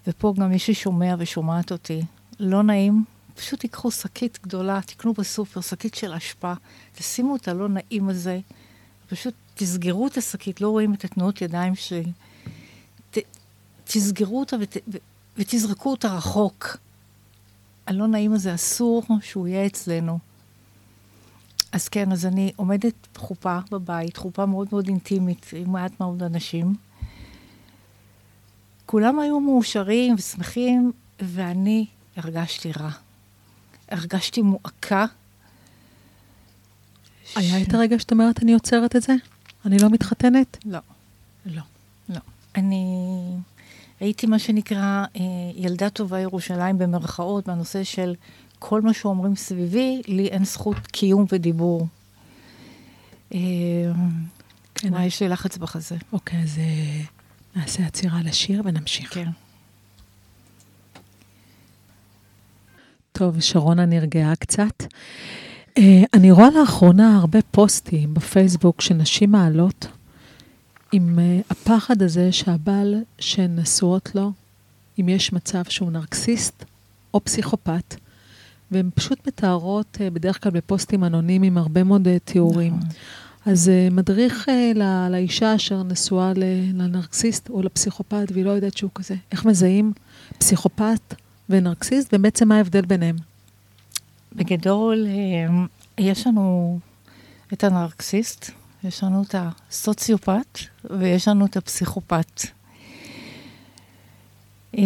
ופה 0.07 0.33
גם 0.38 0.50
מי 0.50 0.59
ששומע 0.59 1.15
ושומעת 1.19 1.71
אותי, 1.71 2.01
לא 2.39 2.63
נעים, 2.63 3.03
פשוט 3.36 3.59
תיקחו 3.59 3.91
שקית 3.91 4.39
גדולה, 4.43 4.79
תקנו 4.86 5.13
בסופר 5.13 5.62
שקית 5.62 5.95
של 5.95 6.13
אשפה, 6.13 6.53
תשימו 6.91 7.36
את 7.36 7.47
הלא 7.47 7.67
נעים 7.69 8.09
הזה, 8.09 8.39
פשוט 9.07 9.33
תסגרו 9.55 10.07
את 10.07 10.17
השקית, 10.17 10.61
לא 10.61 10.69
רואים 10.69 10.93
את 10.93 11.05
התנועות 11.05 11.41
ידיים 11.41 11.75
שלי. 11.75 12.11
ת, 13.11 13.17
תסגרו 13.83 14.39
אותה 14.39 14.55
ות, 14.61 14.77
ו, 14.87 14.97
ותזרקו 15.37 15.91
אותה 15.91 16.15
רחוק. 16.15 16.77
הלא 17.87 18.07
נעים 18.07 18.33
הזה 18.33 18.53
אסור 18.53 19.03
שהוא 19.21 19.47
יהיה 19.47 19.65
אצלנו. 19.65 20.19
אז 21.71 21.87
כן, 21.87 22.11
אז 22.11 22.25
אני 22.25 22.51
עומדת 22.55 23.07
חופה 23.17 23.59
בבית, 23.71 24.17
חופה 24.17 24.45
מאוד 24.45 24.67
מאוד 24.71 24.87
אינטימית, 24.87 25.45
עם 25.53 25.71
מעט 25.71 25.99
מאוד 25.99 26.23
אנשים. 26.23 26.75
כולם 28.85 29.19
היו 29.19 29.39
מאושרים 29.39 30.15
ושמחים, 30.17 30.91
ואני 31.19 31.85
הרגשתי 32.17 32.71
רע. 32.71 32.89
הרגשתי 33.89 34.41
מועקה. 34.41 35.05
היה 37.36 37.62
את 37.62 37.74
הרגע 37.74 38.00
שאת 38.00 38.12
אומרת, 38.12 38.43
אני 38.43 38.53
עוצרת 38.53 38.96
את 38.96 39.01
זה? 39.01 39.13
אני 39.65 39.77
לא 39.79 39.89
מתחתנת? 39.89 40.57
לא. 40.65 40.79
לא. 41.46 41.62
לא. 42.10 42.19
אני 42.55 42.86
הייתי 44.00 44.27
מה 44.27 44.39
שנקרא 44.39 45.05
אה, 45.15 45.22
ילדה 45.55 45.89
טובה 45.89 46.19
ירושלים 46.19 46.77
במרכאות, 46.77 47.48
בנושא 47.48 47.84
של 47.84 48.15
כל 48.60 48.81
מה 48.81 48.93
שאומרים 48.93 49.36
סביבי, 49.36 50.01
לי 50.07 50.27
אין 50.27 50.46
זכות 50.46 50.88
קיום 50.88 51.25
ודיבור. 51.31 51.88
אה, 53.34 53.39
כן. 54.75 54.93
מה, 54.93 55.05
יש 55.05 55.22
לי 55.22 55.29
לחץ 55.29 55.57
בחזה. 55.57 55.96
אוקיי, 56.13 56.43
אז 56.43 56.57
אה, 56.57 57.01
נעשה 57.55 57.86
עצירה 57.86 58.19
לשיר 58.24 58.62
ונמשיך. 58.65 59.13
כן. 59.13 59.29
טוב, 63.12 63.39
שרונה 63.39 63.86
נרגעה 63.86 64.36
קצת. 64.36 64.84
אה, 65.77 66.03
אני 66.13 66.31
רואה 66.31 66.50
לאחרונה 66.60 67.17
הרבה 67.17 67.39
פוסטים 67.51 68.13
בפייסבוק 68.13 68.81
שנשים 68.81 69.31
מעלות 69.31 69.88
עם 70.91 71.19
אה, 71.19 71.39
הפחד 71.50 72.01
הזה 72.01 72.31
שהבעל 72.31 72.96
שהן 73.19 73.60
נשואות 73.60 74.15
לו, 74.15 74.31
אם 75.00 75.10
יש 75.10 75.34
מצב 75.34 75.63
שהוא 75.69 75.91
נרקסיסט 75.91 76.65
או 77.13 77.24
פסיכופת, 77.24 77.96
והן 78.72 78.89
פשוט 78.96 79.27
מתארות 79.27 79.98
אה, 80.01 80.10
בדרך 80.10 80.43
כלל 80.43 80.51
בפוסטים 80.51 81.03
אנונימיים 81.03 81.57
הרבה 81.57 81.84
מאוד 81.84 82.07
תיאורים. 82.25 82.74
נכון. 82.75 82.89
אז 83.46 83.72
מדריך 83.91 84.50
לא- 84.75 85.07
לאישה 85.10 85.55
אשר 85.55 85.84
נשואה 85.84 86.34
לנרקסיסט 86.74 87.50
או 87.50 87.62
לפסיכופת, 87.62 88.31
והיא 88.34 88.46
לא 88.46 88.50
יודעת 88.50 88.77
שהוא 88.77 88.91
כזה. 88.96 89.15
איך 89.31 89.46
מזהים 89.46 89.93
פסיכופת 90.38 91.13
ונרקסיסט, 91.50 92.13
ובעצם 92.13 92.48
מה 92.48 92.57
ההבדל 92.57 92.86
ביניהם? 92.86 93.15
בגדול, 94.36 95.07
אה, 95.07 95.65
יש 95.98 96.27
לנו 96.27 96.79
את 97.53 97.63
הנרקסיסט, 97.63 98.51
יש 98.84 99.03
לנו 99.03 99.24
את 99.24 99.36
הסוציופט 99.38 100.60
ויש 101.00 101.27
לנו 101.27 101.46
את 101.46 101.57
הפסיכופת. 101.57 102.41
אה, 104.77 104.84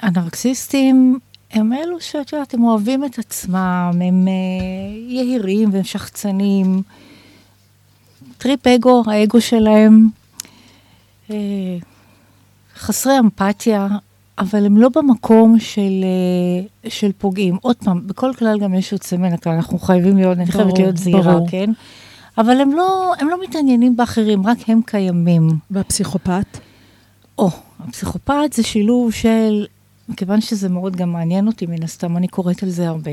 הנרקסיסטים 0.00 1.18
הם 1.50 1.72
אלו 1.72 2.00
שאת 2.00 2.32
יודעת, 2.32 2.54
הם 2.54 2.64
אוהבים 2.64 3.04
את 3.04 3.18
עצמם, 3.18 3.90
הם 4.04 4.28
אה, 4.28 4.32
יהירים 5.08 5.72
והם 5.72 5.84
שחצנים. 5.84 6.82
trip 8.38 8.66
אגו, 8.66 9.02
האגו 9.06 9.40
שלהם, 9.40 10.08
חסרי 12.76 13.18
אמפתיה, 13.18 13.88
אבל 14.40 14.66
הם 14.66 14.76
לא 14.76 14.88
במקום 14.88 15.58
של, 15.58 16.04
אה, 16.84 16.90
של 16.90 17.12
פוגעים. 17.18 17.56
עוד 17.62 17.76
פעם, 17.76 18.06
בכל 18.06 18.32
כלל 18.38 18.58
גם 18.58 18.74
יש 18.74 18.92
יוצא 18.92 19.16
מן 19.16 19.32
הכלל, 19.32 19.52
אנחנו 19.52 19.78
חייבים 19.78 20.16
להיות, 20.16 20.38
אני 20.38 20.46
חייבת 20.46 20.78
להיות 20.78 20.96
זהירה. 20.96 21.38
כן? 21.48 21.70
אבל 22.38 22.60
הם 22.60 22.72
לא, 22.72 23.14
הם 23.18 23.28
לא 23.28 23.42
מתעניינים 23.42 23.96
באחרים, 23.96 24.46
רק 24.46 24.58
הם 24.68 24.80
קיימים. 24.86 25.48
והפסיכופת? 25.70 26.58
או, 27.38 27.50
הפסיכופת 27.80 28.52
זה 28.52 28.62
שילוב 28.62 29.12
של, 29.12 29.66
מכיוון 30.08 30.40
שזה 30.40 30.68
מאוד 30.68 30.96
גם 30.96 31.12
מעניין 31.12 31.46
אותי, 31.46 31.66
מן 31.66 31.82
הסתם, 31.82 32.16
אני 32.16 32.28
קוראת 32.28 32.62
על 32.62 32.68
זה 32.68 32.88
הרבה, 32.88 33.10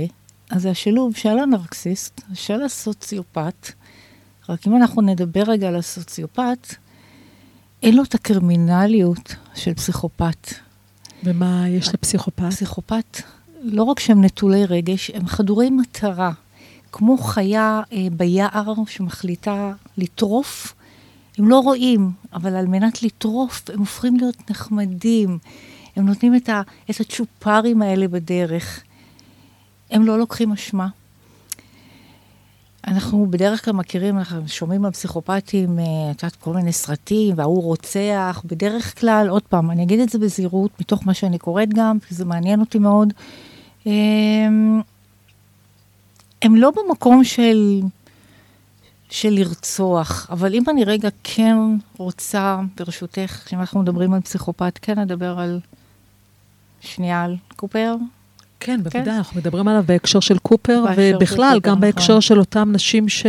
אז 0.50 0.62
זה 0.62 0.70
השילוב 0.70 1.16
של 1.16 1.40
הנרקסיסט, 1.40 2.22
של 2.34 2.64
הסוציופט, 2.64 3.72
רק 4.50 4.68
אם 4.68 4.76
אנחנו 4.76 5.02
נדבר 5.02 5.44
רגע 5.48 5.68
על 5.68 5.76
הסוציופט, 5.76 6.76
אין 7.84 7.96
לו 7.96 8.04
את 8.04 8.16
הקרימינליות 8.16 9.36
של 9.56 9.74
פסיכופת. 9.74 10.67
ומה 11.24 11.70
יש 11.70 11.94
לפסיכופת? 11.94 12.44
פסיכופת, 12.50 13.22
לא 13.62 13.84
רק 13.84 14.00
שהם 14.00 14.24
נטולי 14.24 14.66
רגש, 14.66 15.12
הם 15.14 15.28
חדורי 15.28 15.70
מטרה. 15.70 16.32
כמו 16.92 17.18
חיה 17.18 17.82
אה, 17.94 18.08
ביער 18.12 18.74
שמחליטה 18.88 19.74
לטרוף, 19.98 20.74
הם 21.38 21.50
לא 21.50 21.60
רואים, 21.60 22.12
אבל 22.34 22.56
על 22.56 22.68
מנת 22.68 23.04
לטרוף, 23.04 23.70
הם 23.74 23.80
הופכים 23.80 24.18
להיות 24.18 24.50
נחמדים. 24.50 25.38
הם 25.96 26.06
נותנים 26.06 26.36
את, 26.36 26.50
ה, 26.50 26.62
את 26.90 27.00
הצ'ופרים 27.00 27.82
האלה 27.82 28.08
בדרך. 28.08 28.84
הם 29.92 30.06
לא 30.06 30.20
לוקחים 30.20 30.52
אשמה. 30.52 30.88
אנחנו 32.88 33.28
בדרך 33.30 33.66
כלל 33.66 33.74
מכירים, 33.74 34.18
אנחנו 34.18 34.48
שומעים 34.48 34.86
על 34.86 34.92
פסיכופטים, 34.92 35.80
אה, 35.80 35.84
את 36.12 36.24
יודעת, 36.24 36.36
כל 36.36 36.54
מיני 36.54 36.74
סרטים, 36.74 37.34
וההוא 37.38 37.64
רוצח. 37.64 38.42
בדרך 38.46 39.00
כלל, 39.00 39.28
עוד 39.30 39.44
פעם, 39.44 39.72
אני 39.72 39.84
אגיד 39.84 40.00
את 40.00 40.10
זה 40.10 40.20
בזהירות, 40.20 40.72
מתוך 40.80 41.08
מה 41.08 41.14
שאני 41.14 41.38
קוראת 41.38 41.74
גם, 41.74 42.00
כי 42.00 42.16
זה 42.16 42.26
מעניין 42.26 42.60
אותי 42.60 42.80
מאוד. 42.80 43.14
הם, 43.86 44.82
הם 46.42 46.56
לא 46.56 46.72
במקום 46.72 47.24
של, 47.24 47.82
של 49.10 49.30
לרצוח, 49.30 50.28
אבל 50.30 50.54
אם 50.54 50.64
אני 50.70 50.84
רגע 50.84 51.10
כן 51.24 51.58
רוצה, 51.98 52.60
ברשותך, 52.78 53.42
כשאנחנו 53.46 53.82
מדברים 53.82 54.14
על 54.14 54.22
פסיכופת, 54.22 54.80
כן 54.82 55.00
נדבר 55.00 55.40
על, 55.40 55.60
שנייה 56.82 57.24
על 57.24 57.36
קופר. 57.56 57.96
כן, 58.60 58.80
בוודאי, 58.84 59.18
אנחנו 59.18 59.38
מדברים 59.40 59.68
עליו 59.68 59.84
בהקשר 59.88 60.20
של 60.20 60.38
קופר, 60.38 60.84
ובכלל, 60.98 61.54
קופר, 61.60 61.70
גם 61.70 61.80
בהקשר 61.80 62.04
נכון. 62.14 62.22
של 62.22 62.40
אותם 62.40 62.70
נשים 62.72 63.10
ש... 63.10 63.26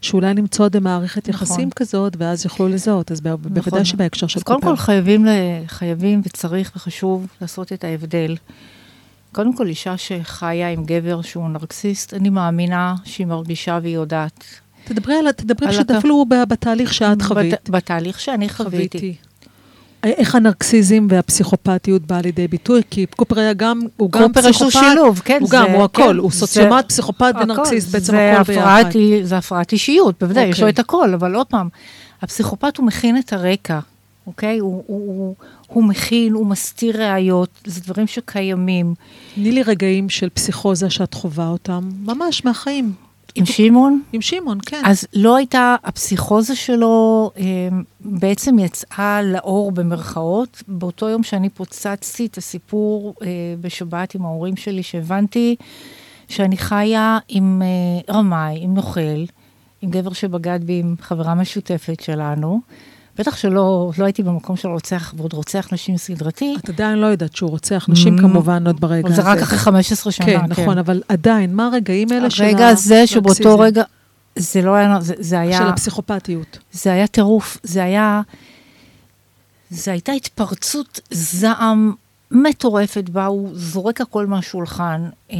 שאולי 0.00 0.34
נמצאות 0.34 0.76
במערכת 0.76 1.28
נכון. 1.28 1.34
יחסים 1.48 1.70
כזאת, 1.70 2.16
ואז 2.18 2.44
יוכלו 2.44 2.68
לזהות, 2.68 3.12
אז 3.12 3.20
ב- 3.20 3.28
בוודאי 3.28 3.60
נכון. 3.60 3.84
שבהקשר 3.84 4.26
של 4.26 4.38
אז 4.38 4.42
קודם 4.42 4.60
קופר. 4.60 4.70
כל 4.70 4.76
חייבים, 4.76 5.26
ל... 5.26 5.28
חייבים 5.66 6.20
וצריך 6.24 6.72
וחשוב 6.76 7.26
לעשות 7.40 7.72
את 7.72 7.84
ההבדל. 7.84 8.36
קודם 9.32 9.56
כל, 9.56 9.66
אישה 9.66 9.94
שחיה 9.96 10.70
עם 10.72 10.84
גבר 10.84 11.22
שהוא 11.22 11.48
נרקסיסט, 11.48 12.14
אני 12.14 12.28
מאמינה 12.30 12.94
שהיא 13.04 13.26
מרגישה 13.26 13.78
והיא 13.82 13.94
יודעת. 13.94 14.44
תדברי 14.84 15.14
על, 15.14 15.32
תדברי 15.32 15.68
פשוט 15.68 15.90
הכ- 15.90 15.94
אפילו 15.98 16.24
בתהליך 16.48 16.94
שאת 16.94 17.22
חווית. 17.22 17.54
בת... 17.54 17.70
בתהליך 17.70 18.20
שאני 18.20 18.48
חוויתי. 18.48 19.14
איך 20.04 20.34
הנרקסיזם 20.34 21.06
והפסיכופתיות 21.10 22.02
באה 22.02 22.20
לידי 22.22 22.48
ביטוי? 22.48 22.82
כי 22.90 23.06
קופר 23.06 23.38
היה 23.40 23.52
גם, 23.52 23.80
הוא 23.96 24.10
גם 24.12 24.22
קופר 24.32 24.48
יש 24.48 24.62
לו 24.62 24.68
פסיכופת, 24.68 24.86
שילוב, 24.90 25.20
כן. 25.24 25.38
הוא 25.40 25.48
זה- 25.48 25.56
גם, 25.56 25.70
הוא 25.70 25.84
הכל, 25.84 26.02
כן, 26.02 26.16
הוא 26.16 26.30
זה- 26.32 26.38
סוציומט, 26.38 26.88
פסיכופת 26.88 27.32
הכל. 27.34 27.42
ונרקסיסט, 27.42 27.88
בעצם 27.88 28.06
זה 28.12 28.32
הכל 28.40 28.52
ביחד. 28.52 28.90
זה 29.22 29.36
הפרעת 29.38 29.72
אישיות, 29.72 30.14
בוודאי, 30.20 30.44
יש 30.44 30.60
לו 30.60 30.66
אוקיי. 30.66 30.74
את 30.74 30.78
הכל, 30.78 31.14
אבל 31.14 31.34
עוד 31.34 31.46
פעם, 31.46 31.68
הפסיכופת 32.22 32.76
הוא 32.76 32.86
מכין 32.86 33.18
את 33.18 33.32
הרקע, 33.32 33.78
אוקיי? 34.26 34.58
הוא, 34.58 34.82
הוא, 34.86 35.06
הוא, 35.18 35.34
הוא 35.66 35.84
מכין, 35.84 36.32
הוא 36.32 36.46
מסתיר 36.46 37.02
ראיות, 37.02 37.48
זה 37.64 37.80
דברים 37.80 38.06
שקיימים. 38.06 38.94
תני 39.34 39.52
לי 39.52 39.62
רגעים 39.62 40.08
של 40.08 40.28
פסיכוזה 40.28 40.90
שאת 40.90 41.14
חווה 41.14 41.48
אותם, 41.48 41.80
ממש 42.04 42.44
מהחיים. 42.44 42.92
עם 43.38 43.46
שמעון, 43.46 44.02
עם 44.12 44.20
שמעון, 44.20 44.58
כן. 44.66 44.82
אז 44.84 45.06
לא 45.14 45.36
הייתה, 45.36 45.76
הפסיכוזה 45.84 46.56
שלו 46.56 47.30
אה, 47.36 47.44
בעצם 48.00 48.58
יצאה 48.58 49.22
לאור 49.22 49.72
במרכאות, 49.72 50.62
באותו 50.68 51.08
יום 51.08 51.22
שאני 51.22 51.48
פוצצתי 51.48 52.26
את 52.26 52.38
הסיפור 52.38 53.14
אה, 53.22 53.28
בשבת 53.60 54.14
עם 54.14 54.24
ההורים 54.24 54.56
שלי, 54.56 54.82
שהבנתי 54.82 55.56
שאני 56.28 56.56
חיה 56.56 57.18
עם 57.28 57.62
אה, 57.62 58.14
רמאי, 58.14 58.58
עם 58.60 58.74
נוכל, 58.74 59.24
עם 59.82 59.90
גבר 59.90 60.12
שבגד 60.12 60.64
בי, 60.64 60.80
עם 60.80 60.94
חברה 61.00 61.34
משותפת 61.34 62.00
שלנו. 62.00 62.60
בטח 63.18 63.36
שלא 63.36 63.90
לא 63.98 64.04
הייתי 64.04 64.22
במקום 64.22 64.56
של 64.56 64.68
רוצח, 64.68 65.14
ועוד 65.16 65.32
רוצח 65.32 65.68
נשים 65.72 65.96
סדרתי. 65.96 66.54
את 66.58 66.68
עדיין 66.68 66.98
לא 66.98 67.06
יודעת 67.06 67.36
שהוא 67.36 67.50
רוצח 67.50 67.86
נשים, 67.88 68.18
Mm, 68.18 68.20
כמובן, 68.20 68.66
עוד 68.66 68.80
ברגע 68.80 69.08
הזה. 69.08 69.22
זה 69.22 69.28
רק 69.28 69.38
אחרי 69.38 69.58
15 69.58 70.12
שנה, 70.12 70.26
כן, 70.26 70.40
נכון, 70.48 70.78
אבל 70.78 71.02
עדיין, 71.08 71.54
מה 71.54 71.66
הרגעים 71.66 72.08
האלה 72.12 72.30
של 72.30 72.44
הרגע 72.44 72.68
הזה 72.68 73.06
שבאותו? 73.06 73.58
רגע, 73.58 73.82
זה 74.36 74.62
לא 74.62 74.74
היה, 74.74 74.98
זה, 75.00 75.14
זה 75.18 75.40
היה... 75.40 75.58
של 75.58 75.66
הפסיכופתיות. 75.66 76.58
זה 76.72 76.92
היה 76.92 77.06
טירוף, 77.06 77.58
זה 77.62 77.82
היה... 77.82 78.20
זה 79.70 79.92
הייתה 79.92 80.12
התפרצות 80.12 81.00
זעם 81.10 81.92
מטורפת 82.30 83.08
בה, 83.08 83.26
הוא 83.26 83.50
זורק 83.52 84.00
הכל 84.00 84.26
מהשולחן, 84.26 85.08
אה, 85.32 85.36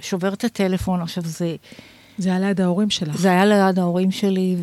שובר 0.00 0.32
את 0.32 0.44
הטלפון, 0.44 1.00
עכשיו 1.00 1.24
זה, 1.26 1.56
זה 2.18 2.28
היה 2.28 2.38
ליד 2.38 2.60
ההורים 2.60 2.90
שלך. 2.90 3.16
זה 3.16 3.30
היה 3.30 3.44
ליד 3.44 3.78
ההורים 3.78 4.10
שלי, 4.10 4.56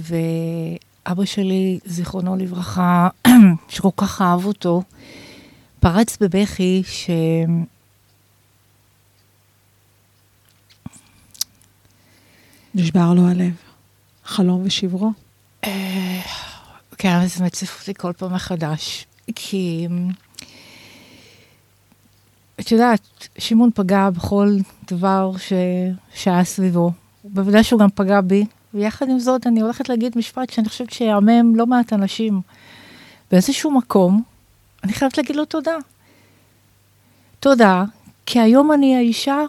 ואבא 1.07 1.25
שלי, 1.25 1.79
זיכרונו 1.85 2.35
לברכה, 2.35 3.09
שכל 3.69 3.89
כך 3.97 4.21
אהב 4.21 4.45
אותו, 4.45 4.83
פרץ 5.79 6.17
בבכי 6.21 6.83
ש... 6.85 7.09
נשבר 12.75 13.13
לו 13.13 13.27
הלב. 13.27 13.53
חלום 14.25 14.61
ושברו. 14.65 15.11
כן, 16.97 17.15
אבל 17.17 17.27
זה 17.27 17.43
מציף 17.43 17.79
אותי 17.79 17.93
כל 17.93 18.13
פעם 18.17 18.33
מחדש. 18.33 19.05
כי 19.35 19.87
את 22.59 22.71
יודעת, 22.71 23.27
שמעון 23.37 23.69
פגע 23.75 24.09
בכל 24.09 24.57
דבר 24.91 25.37
ש... 25.37 25.53
שהיה 26.13 26.43
סביבו. 26.43 26.91
בוודאי 27.23 27.63
שהוא 27.63 27.79
גם 27.79 27.89
פגע 27.95 28.21
בי, 28.21 28.45
ויחד 28.77 29.09
עם 29.09 29.19
זאת 29.19 29.47
אני 29.47 29.61
הולכת 29.61 29.89
להגיד 29.89 30.17
משפט 30.17 30.49
שאני 30.49 30.69
חושבת 30.69 30.93
שיעמם 30.93 31.55
לא 31.55 31.65
מעט 31.65 31.93
אנשים. 31.93 32.41
באיזשהו 33.31 33.71
מקום, 33.71 34.21
אני 34.83 34.93
חייבת 34.93 35.17
להגיד 35.17 35.35
לו 35.35 35.45
תודה. 35.45 35.77
תודה, 37.39 37.83
כי 38.25 38.39
היום 38.39 38.71
אני 38.71 38.95
האישה 38.95 39.43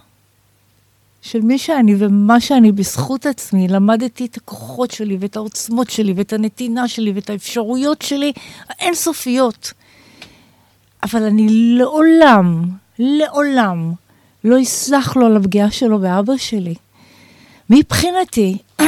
של 1.22 1.40
מי 1.40 1.58
שאני 1.58 1.94
ומה 1.98 2.40
שאני 2.40 2.72
בזכות 2.72 3.26
עצמי, 3.26 3.68
למדתי 3.68 4.26
את 4.26 4.36
הכוחות 4.36 4.90
שלי 4.90 5.16
ואת 5.20 5.36
העוצמות 5.36 5.90
שלי 5.90 6.12
ואת 6.16 6.32
הנתינה 6.32 6.88
שלי 6.88 7.12
ואת 7.12 7.30
האפשרויות 7.30 8.02
שלי 8.02 8.32
האינסופיות. 8.68 9.72
אבל 11.02 11.22
אני 11.22 11.46
לעולם, 11.78 12.64
לעולם, 12.98 13.92
לא 14.44 14.62
אסלח 14.62 15.16
לו 15.16 15.26
על 15.26 15.36
הפגיעה 15.36 15.70
שלו 15.70 15.98
באבא 15.98 16.36
שלי. 16.36 16.74
מבחינתי, 17.70 18.58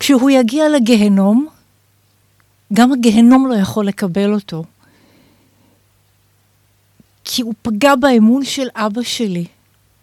כשהוא 0.00 0.30
יגיע 0.30 0.68
לגיהנום, 0.68 1.48
גם 2.72 2.92
הגיהנום 2.92 3.46
לא 3.46 3.54
יכול 3.54 3.86
לקבל 3.86 4.34
אותו. 4.34 4.64
כי 7.24 7.42
הוא 7.42 7.54
פגע 7.62 7.94
באמון 7.94 8.44
של 8.44 8.66
אבא 8.74 9.02
שלי. 9.02 9.46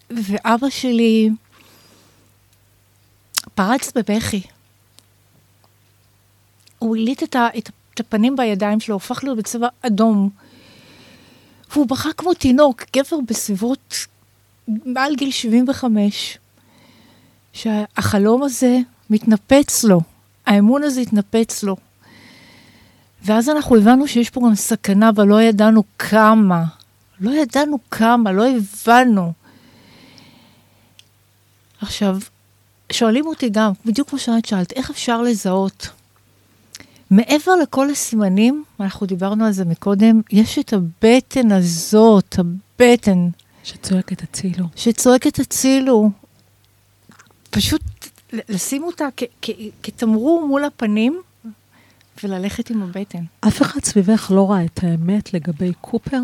ואבא 0.10 0.70
שלי 0.70 1.30
פרץ 3.56 3.92
בבכי. 3.96 4.42
הוא 6.80 6.96
הליט 6.96 7.24
את, 7.24 7.36
את, 7.58 7.70
את 7.94 8.00
הפנים 8.00 8.36
בידיים 8.36 8.80
שלו, 8.80 8.96
הפך 8.96 9.24
להיות 9.24 9.38
בצבע 9.38 9.68
אדום. 9.82 10.30
והוא 11.72 11.88
בכה 11.88 12.14
כמו 12.14 12.34
תינוק, 12.34 12.84
גבר 12.96 13.18
בסביבות 13.28 13.96
מעל 14.68 15.16
גיל 15.16 15.32
75, 15.32 16.38
שהחלום 17.54 18.44
הזה 18.44 18.80
מתנפץ 19.10 19.84
לו, 19.84 20.02
האמון 20.46 20.84
הזה 20.84 21.02
התנפץ 21.02 21.64
לו. 21.64 21.76
ואז 23.26 23.50
אנחנו 23.50 23.76
הבנו 23.76 24.08
שיש 24.08 24.30
פה 24.30 24.42
גם 24.42 24.56
סכנה, 24.56 25.10
אבל 25.10 25.28
לא 25.28 25.42
ידענו 25.42 25.84
כמה. 26.00 26.64
לא 27.20 27.32
ידענו 27.32 27.78
כמה, 27.92 28.32
לא 28.32 28.46
הבנו. 28.48 29.34
עכשיו, 31.82 32.18
שואלים 32.92 33.26
אותי 33.26 33.50
גם, 33.50 33.72
בדיוק 33.86 34.10
כמו 34.10 34.20
שאת 34.20 34.46
שאלת, 34.46 34.72
איך 34.72 34.90
אפשר 34.90 35.22
לזהות? 35.22 35.90
מעבר 37.12 37.56
לכל 37.56 37.90
הסימנים, 37.90 38.64
אנחנו 38.80 39.08
דיברנו 39.08 39.46
על 39.46 39.52
זה 39.52 39.66
מקודם, 39.66 40.22
יש 40.32 40.60
את 40.60 40.74
הבטן 40.74 41.52
הזאת, 41.52 42.36
הבטן. 42.40 43.28
שצועקת 43.64 44.24
הצילו. 44.24 44.66
שצועקת 44.76 45.40
הצילו. 45.40 46.10
פשוט 47.54 47.82
לשים 48.50 48.84
אותה 48.84 49.08
כתמרור 49.84 50.48
מול 50.48 50.64
הפנים 50.64 51.22
וללכת 52.24 52.70
עם 52.70 52.84
הבטן. 52.84 53.24
אף 53.48 53.62
אחד 53.62 53.80
סביבך 53.84 54.32
לא 54.36 54.52
ראה 54.52 54.66
את 54.66 54.84
האמת 54.84 55.34
לגבי 55.34 55.72
קופר? 55.82 56.22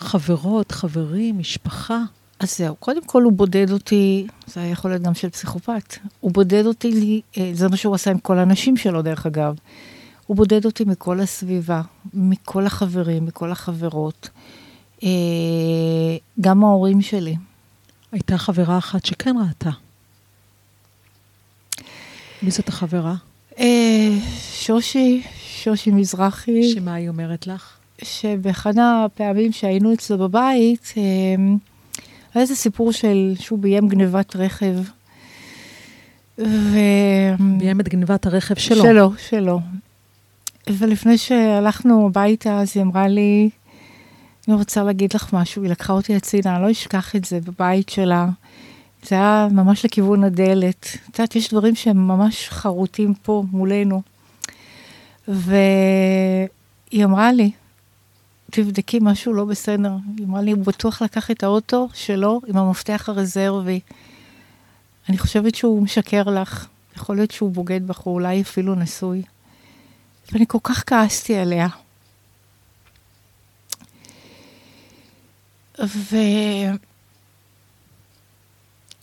חברות, 0.00 0.72
חברים, 0.72 1.38
משפחה? 1.38 2.02
אז 2.40 2.56
זהו, 2.58 2.76
קודם 2.76 3.04
כל 3.04 3.22
הוא 3.22 3.32
בודד 3.32 3.70
אותי, 3.70 4.26
זה 4.46 4.60
היה 4.60 4.70
יכול 4.70 4.90
להיות 4.90 5.02
גם 5.02 5.14
של 5.14 5.30
פסיכופת, 5.30 5.96
הוא 6.20 6.30
בודד 6.32 6.66
אותי, 6.66 7.20
אה, 7.38 7.50
זה 7.54 7.68
מה 7.68 7.76
שהוא 7.76 7.94
עשה 7.94 8.10
עם 8.10 8.18
כל 8.18 8.38
הנשים 8.38 8.76
שלו 8.76 9.02
דרך 9.02 9.26
אגב, 9.26 9.54
הוא 10.26 10.36
בודד 10.36 10.64
אותי 10.64 10.84
מכל 10.84 11.20
הסביבה, 11.20 11.82
מכל 12.14 12.66
החברים, 12.66 13.24
מכל 13.24 13.52
החברות, 13.52 14.28
אה, 15.02 15.08
גם 16.40 16.64
ההורים 16.64 17.02
שלי. 17.02 17.36
הייתה 18.12 18.38
חברה 18.38 18.78
אחת 18.78 19.04
שכן 19.04 19.34
ראתה. 19.48 19.70
מי 22.44 22.50
זאת 22.50 22.68
החברה? 22.68 23.14
אה, 23.58 24.10
שושי, 24.52 25.22
שושי 25.46 25.90
מזרחי. 25.90 26.72
שמה 26.74 26.94
היא 26.94 27.08
אומרת 27.08 27.46
לך? 27.46 27.76
שבאחד 28.02 28.72
הפעמים 28.78 29.52
שהיינו 29.52 29.92
אצלו 29.94 30.18
בבית, 30.18 30.92
היה 32.34 32.42
איזה 32.42 32.54
סיפור 32.54 32.92
של 32.92 33.34
שהוא 33.38 33.58
ביים 33.58 33.88
גנבת 33.88 34.36
רכב. 34.36 34.74
ו... 36.38 36.78
ביים 37.58 37.80
את 37.80 37.88
גנבת 37.88 38.26
הרכב 38.26 38.54
שלו. 38.54 38.82
שלו, 38.82 39.12
שלו. 39.18 39.60
ולפני 40.70 41.18
שהלכנו 41.18 42.06
הביתה, 42.06 42.60
אז 42.60 42.72
היא 42.74 42.82
אמרה 42.82 43.08
לי, 43.08 43.50
אני 44.48 44.56
רוצה 44.56 44.82
להגיד 44.82 45.14
לך 45.14 45.32
משהו, 45.32 45.62
היא 45.62 45.70
לקחה 45.70 45.92
אותי 45.92 46.16
הצידה, 46.16 46.56
אני 46.56 46.62
לא 46.62 46.70
אשכח 46.70 47.16
את 47.16 47.24
זה 47.24 47.40
בבית 47.40 47.88
שלה. 47.88 48.28
זה 49.04 49.14
היה 49.14 49.48
ממש 49.50 49.84
לכיוון 49.84 50.24
הדלת. 50.24 50.86
את 51.10 51.18
יודעת, 51.18 51.36
יש 51.36 51.50
דברים 51.50 51.74
שהם 51.74 52.08
ממש 52.08 52.48
חרוטים 52.48 53.14
פה 53.14 53.44
מולנו. 53.52 54.02
והיא 55.28 57.04
אמרה 57.04 57.32
לי, 57.32 57.50
תבדקי, 58.50 58.98
משהו 59.02 59.32
לא 59.32 59.44
בסדר. 59.44 59.92
היא 60.18 60.26
אמרה 60.26 60.42
לי, 60.42 60.52
הוא 60.52 60.64
בטוח 60.64 61.02
לקח 61.02 61.30
את 61.30 61.42
האוטו 61.42 61.88
שלו 61.94 62.40
עם 62.46 62.56
המפתח 62.56 63.08
הרזרבי. 63.08 63.80
אני 65.08 65.18
חושבת 65.18 65.54
שהוא 65.54 65.82
משקר 65.82 66.22
לך, 66.22 66.66
יכול 66.96 67.16
להיות 67.16 67.30
שהוא 67.30 67.50
בוגד 67.50 67.86
בך, 67.86 68.06
או 68.06 68.12
אולי 68.12 68.42
אפילו 68.42 68.74
נשוי. 68.74 69.22
ואני 70.32 70.44
כל 70.48 70.58
כך 70.62 70.84
כעסתי 70.86 71.36
עליה. 71.36 71.68
ו... 75.84 76.16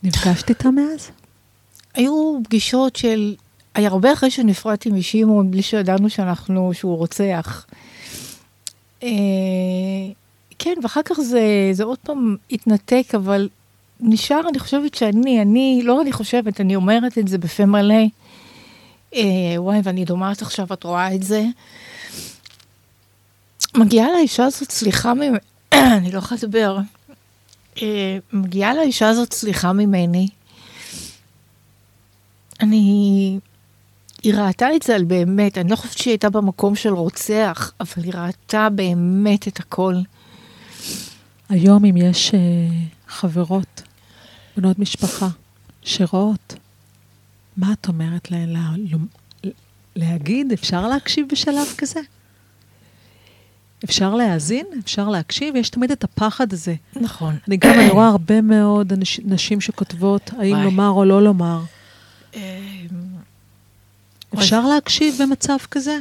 נפגשת 0.03 0.49
איתה 0.49 0.71
מאז? 0.71 1.11
היו 1.93 2.39
פגישות 2.43 2.95
של... 2.95 3.35
היה 3.75 3.89
הרבה 3.89 4.13
אחרי 4.13 4.31
שנפרדתי 4.31 4.89
משמעון, 4.89 5.51
בלי 5.51 5.61
שידענו 5.61 6.09
שאנחנו, 6.09 6.71
שהוא 6.73 6.97
רוצח. 6.97 7.65
אה, 9.03 9.09
כן, 10.59 10.73
ואחר 10.83 11.01
כך 11.05 11.19
זה, 11.19 11.69
זה 11.71 11.83
עוד 11.83 11.97
פעם 11.97 12.35
התנתק, 12.51 13.15
אבל 13.15 13.49
נשאר, 13.99 14.49
אני 14.49 14.59
חושבת 14.59 14.93
שאני, 14.95 15.41
אני, 15.41 15.81
לא 15.83 16.01
אני 16.01 16.11
חושבת, 16.11 16.61
אני 16.61 16.75
אומרת 16.75 17.17
את 17.17 17.27
זה 17.27 17.37
בפה 17.37 17.65
מלא. 17.65 18.03
אה, 19.15 19.21
וואי, 19.57 19.79
ואני 19.83 20.05
דומעת 20.05 20.41
עכשיו, 20.41 20.67
את 20.73 20.83
רואה 20.83 21.15
את 21.15 21.23
זה. 21.23 21.45
מגיעה 23.75 24.11
לאישה 24.11 24.45
הזאת 24.45 24.71
סליחה 24.71 25.13
אני 25.73 26.11
לא 26.11 26.17
יכולה 26.17 26.39
לדבר. 26.43 26.77
אה, 27.81 28.17
מגיעה 28.33 28.73
לאישה 28.73 29.09
הזאת 29.09 29.33
סליחה 29.33 29.73
ממני. 29.73 30.27
אני 32.61 33.39
היא 34.23 34.33
ראתה 34.33 34.75
את 34.75 34.83
זה 34.83 34.95
על 34.95 35.03
באמת, 35.03 35.57
אני 35.57 35.69
לא 35.69 35.75
חושבת 35.75 35.97
שהיא 35.97 36.11
הייתה 36.11 36.29
במקום 36.29 36.75
של 36.75 36.93
רוצח, 36.93 37.71
אבל 37.79 38.03
היא 38.03 38.13
ראתה 38.13 38.69
באמת 38.69 39.47
את 39.47 39.59
הכל. 39.59 39.95
היום 41.49 41.85
אם 41.85 41.97
יש 41.97 42.29
uh, 42.29 42.33
חברות, 43.07 43.81
בנות 44.57 44.79
משפחה, 44.79 45.27
שרואות, 45.81 46.55
מה 47.57 47.73
את 47.73 47.87
אומרת 47.87 48.31
להן? 48.31 48.49
לה, 48.49 48.69
להגיד, 49.95 50.51
אפשר 50.51 50.87
להקשיב 50.87 51.27
בשלב 51.31 51.67
כזה? 51.77 51.99
אפשר 53.83 54.15
להאזין, 54.15 54.65
אפשר 54.83 55.09
להקשיב, 55.09 55.55
יש 55.55 55.69
תמיד 55.69 55.91
את 55.91 56.03
הפחד 56.03 56.53
הזה. 56.53 56.75
נכון. 56.95 57.35
אני 57.47 57.57
גם, 57.57 57.73
אני 57.73 57.89
רואה 57.89 58.07
הרבה 58.07 58.41
מאוד 58.41 58.93
נשים 59.23 59.61
שכותבות, 59.61 60.31
האם 60.37 60.55
לומר 60.55 60.89
או 60.89 61.05
לא 61.05 61.23
לומר. 61.23 61.61
אמ, 62.33 62.41
אפשר 64.33 64.67
להקשיב 64.67 65.15
במצב 65.21 65.57
כזה? 65.71 65.97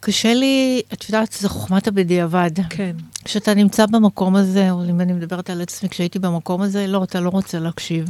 קשה 0.00 0.34
לי, 0.34 0.82
את 0.92 1.08
יודעת, 1.08 1.32
זה 1.32 1.48
חוכמת 1.48 1.88
הבדיעבד. 1.88 2.50
כן. 2.70 2.96
כשאתה 3.24 3.54
נמצא 3.54 3.86
במקום 3.86 4.36
הזה, 4.36 4.70
או 4.70 4.84
אם 4.84 5.00
אני 5.00 5.12
מדברת 5.12 5.50
על 5.50 5.62
עצמי, 5.62 5.88
כשהייתי 5.88 6.18
במקום 6.18 6.62
הזה, 6.62 6.86
לא, 6.86 7.04
אתה 7.04 7.20
לא 7.20 7.28
רוצה 7.28 7.58
להקשיב. 7.58 8.06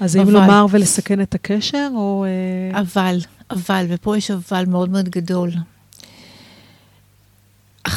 אז 0.00 0.16
אם 0.16 0.30
לומר 0.30 0.66
ולסכן 0.70 1.20
את 1.20 1.34
הקשר, 1.34 1.88
או... 1.94 2.24
אה, 2.24 2.80
אבל, 2.80 3.18
אבל, 3.50 3.86
ופה 3.88 4.16
יש 4.16 4.30
אבל 4.30 4.64
מאוד 4.66 4.90
מאוד 4.90 5.08
גדול. 5.08 5.50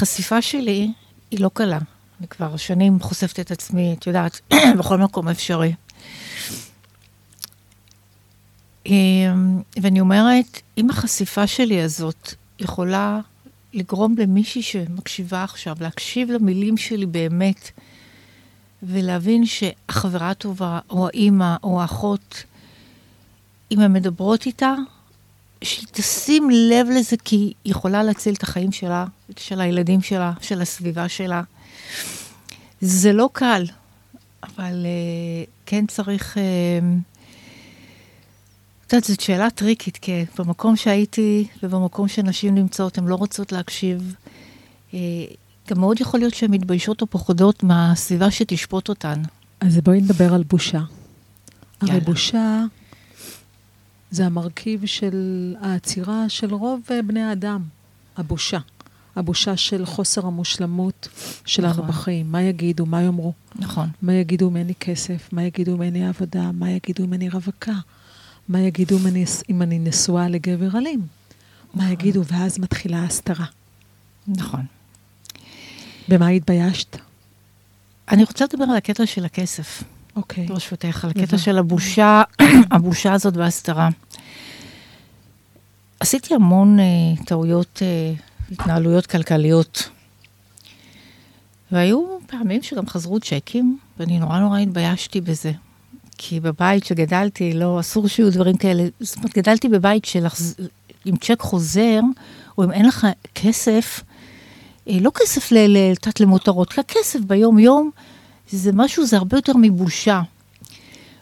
החשיפה 0.01 0.41
שלי 0.41 0.91
היא 1.31 1.39
לא 1.39 1.49
קלה. 1.53 1.79
אני 2.19 2.27
כבר 2.27 2.57
שנים 2.57 2.99
חושפת 2.99 3.39
את 3.39 3.51
עצמי, 3.51 3.95
את 3.99 4.07
יודעת, 4.07 4.41
בכל 4.79 4.97
מקום 4.97 5.27
אפשרי. 5.27 5.73
אמ, 8.85 9.61
ואני 9.81 9.99
אומרת, 9.99 10.61
אם 10.77 10.89
החשיפה 10.89 11.47
שלי 11.47 11.81
הזאת 11.81 12.33
יכולה 12.59 13.19
לגרום 13.73 14.15
למישהי 14.17 14.61
שמקשיבה 14.61 15.43
עכשיו, 15.43 15.75
להקשיב 15.81 16.31
למילים 16.31 16.77
שלי 16.77 17.05
באמת, 17.05 17.71
ולהבין 18.83 19.45
שהחברה 19.45 20.29
הטובה, 20.29 20.79
או 20.89 21.07
האימא, 21.07 21.55
או 21.63 21.81
האחות, 21.81 22.43
אם 23.71 23.79
הן 23.79 23.93
מדברות 23.93 24.45
איתה, 24.45 24.75
שהיא 25.61 25.87
תשים 25.91 26.49
לב 26.49 26.87
לזה, 26.95 27.15
כי 27.23 27.35
היא 27.35 27.53
יכולה 27.65 28.03
להציל 28.03 28.33
את 28.33 28.43
החיים 28.43 28.71
שלה, 28.71 29.05
של 29.37 29.61
הילדים 29.61 30.01
שלה, 30.01 30.33
של 30.41 30.61
הסביבה 30.61 31.09
שלה. 31.09 31.41
זה 32.81 33.13
לא 33.13 33.29
קל. 33.33 33.65
אבל 34.43 34.85
אה, 34.85 35.43
כן 35.65 35.85
צריך... 35.85 36.37
אה, 36.37 36.43
את 38.87 38.93
יודעת, 38.93 39.07
זאת 39.07 39.19
שאלה 39.19 39.49
טריקית, 39.49 39.97
כי 39.97 40.25
במקום 40.37 40.75
שהייתי 40.75 41.47
ובמקום 41.63 42.07
שנשים 42.07 42.55
נמצאות, 42.55 42.97
הן 42.97 43.05
לא 43.05 43.15
רוצות 43.15 43.51
להקשיב. 43.51 44.15
אה, 44.93 44.99
גם 45.69 45.79
מאוד 45.79 46.01
יכול 46.01 46.19
להיות 46.19 46.33
שהן 46.33 46.51
מתביישות 46.51 47.01
או 47.01 47.07
פוחדות 47.07 47.63
מהסביבה 47.63 48.31
שתשפוט 48.31 48.89
אותן. 48.89 49.21
אז 49.59 49.77
בואי 49.77 50.01
נדבר 50.01 50.33
על 50.33 50.43
בושה. 50.43 50.81
הרי. 51.81 51.99
בושה 51.99 52.63
זה 54.11 54.25
המרכיב 54.25 54.85
של 54.85 55.55
העצירה 55.61 56.29
של 56.29 56.53
רוב 56.53 56.81
אה, 56.91 57.01
בני 57.01 57.21
האדם, 57.21 57.61
הבושה. 58.17 58.59
הבושה 59.15 59.57
של 59.57 59.85
חוסר 59.85 60.25
המושלמות 60.25 61.07
שלנו 61.45 61.73
נכון. 61.73 61.87
בחיים. 61.87 62.31
מה 62.31 62.41
יגידו, 62.41 62.85
מה 62.85 63.01
יאמרו, 63.01 63.33
נכון. 63.55 63.89
מה 64.01 64.13
יגידו 64.13 64.49
אם 64.49 64.57
אין 64.57 64.67
לי 64.67 64.73
כסף, 64.75 65.33
מה 65.33 65.43
יגידו 65.43 65.75
אם 65.75 65.81
אין 65.81 65.93
לי 65.93 66.05
עבודה, 66.05 66.51
מה 66.51 66.69
יגידו 66.69 67.03
אם 67.03 67.13
אני 67.13 67.29
רווקה, 67.29 67.73
מה 68.49 68.59
יגידו 68.59 68.97
אם 68.97 69.07
אני, 69.07 69.25
אם 69.49 69.61
אני 69.61 69.79
נשואה 69.79 70.27
לגבר 70.27 70.77
אלים, 70.77 71.01
מה 71.73 71.91
יגידו, 71.91 72.21
ואז 72.25 72.59
מתחילה 72.59 72.99
ההסתרה. 72.99 73.45
נכון. 74.27 74.65
במה 76.07 76.27
התביישת? 76.27 76.97
אני 78.11 78.23
רוצה 78.23 78.45
לדבר 78.45 78.63
על 78.63 78.75
הקטע 78.75 79.05
של 79.05 79.25
הכסף, 79.25 79.83
אוקיי. 80.15 80.45
ברשותך, 80.45 81.05
על. 81.05 81.23
הקטע 81.23 81.37
של 81.37 81.57
הבושה, 81.57 82.23
הבושה 82.71 83.13
הזאת 83.13 83.37
וההסתרה. 83.37 83.89
עשיתי 85.99 86.35
המון 86.35 86.79
אה, 86.79 86.85
טעויות, 87.25 87.79
אה, 87.81 88.13
התנהלויות 88.51 89.05
כלכליות. 89.05 89.89
והיו 91.71 92.17
פעמים 92.27 92.63
שגם 92.63 92.87
חזרו 92.87 93.19
צ'קים, 93.19 93.77
ואני 93.99 94.19
נורא 94.19 94.39
נורא 94.39 94.59
התביישתי 94.59 95.21
בזה. 95.21 95.51
כי 96.17 96.39
בבית 96.39 96.83
שגדלתי, 96.83 97.53
לא, 97.53 97.79
אסור 97.79 98.07
שיהיו 98.07 98.31
דברים 98.31 98.57
כאלה. 98.57 98.83
זאת 98.99 99.17
אומרת, 99.17 99.37
גדלתי 99.37 99.69
בבית 99.69 100.05
של 100.05 100.25
עם 101.05 101.15
צ'ק 101.17 101.41
חוזר, 101.41 101.99
או 102.57 102.63
אם 102.63 102.71
אין 102.71 102.85
לך 102.85 103.07
כסף, 103.35 104.03
אה, 104.87 104.97
לא 105.01 105.11
כסף 105.15 105.51
לתת 105.51 106.19
למותרות, 106.19 106.73
כי 106.73 106.81
הכסף 106.81 107.19
ביום-יום 107.19 107.91
זה 108.49 108.71
משהו, 108.73 109.05
זה 109.05 109.17
הרבה 109.17 109.37
יותר 109.37 109.53
מבושה. 109.55 110.21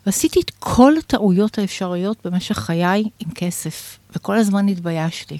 ועשיתי 0.05 0.39
את 0.39 0.51
כל 0.59 0.97
הטעויות 0.97 1.57
האפשריות 1.57 2.25
במשך 2.25 2.57
חיי 2.57 3.09
עם 3.19 3.31
כסף, 3.35 3.99
וכל 4.15 4.37
הזמן 4.37 4.67
התביישתי. 4.67 5.37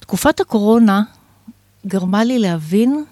תקופת 0.00 0.40
הקורונה 0.40 1.02
גרמה 1.86 2.24
לי 2.24 2.38
להבין 2.38 3.04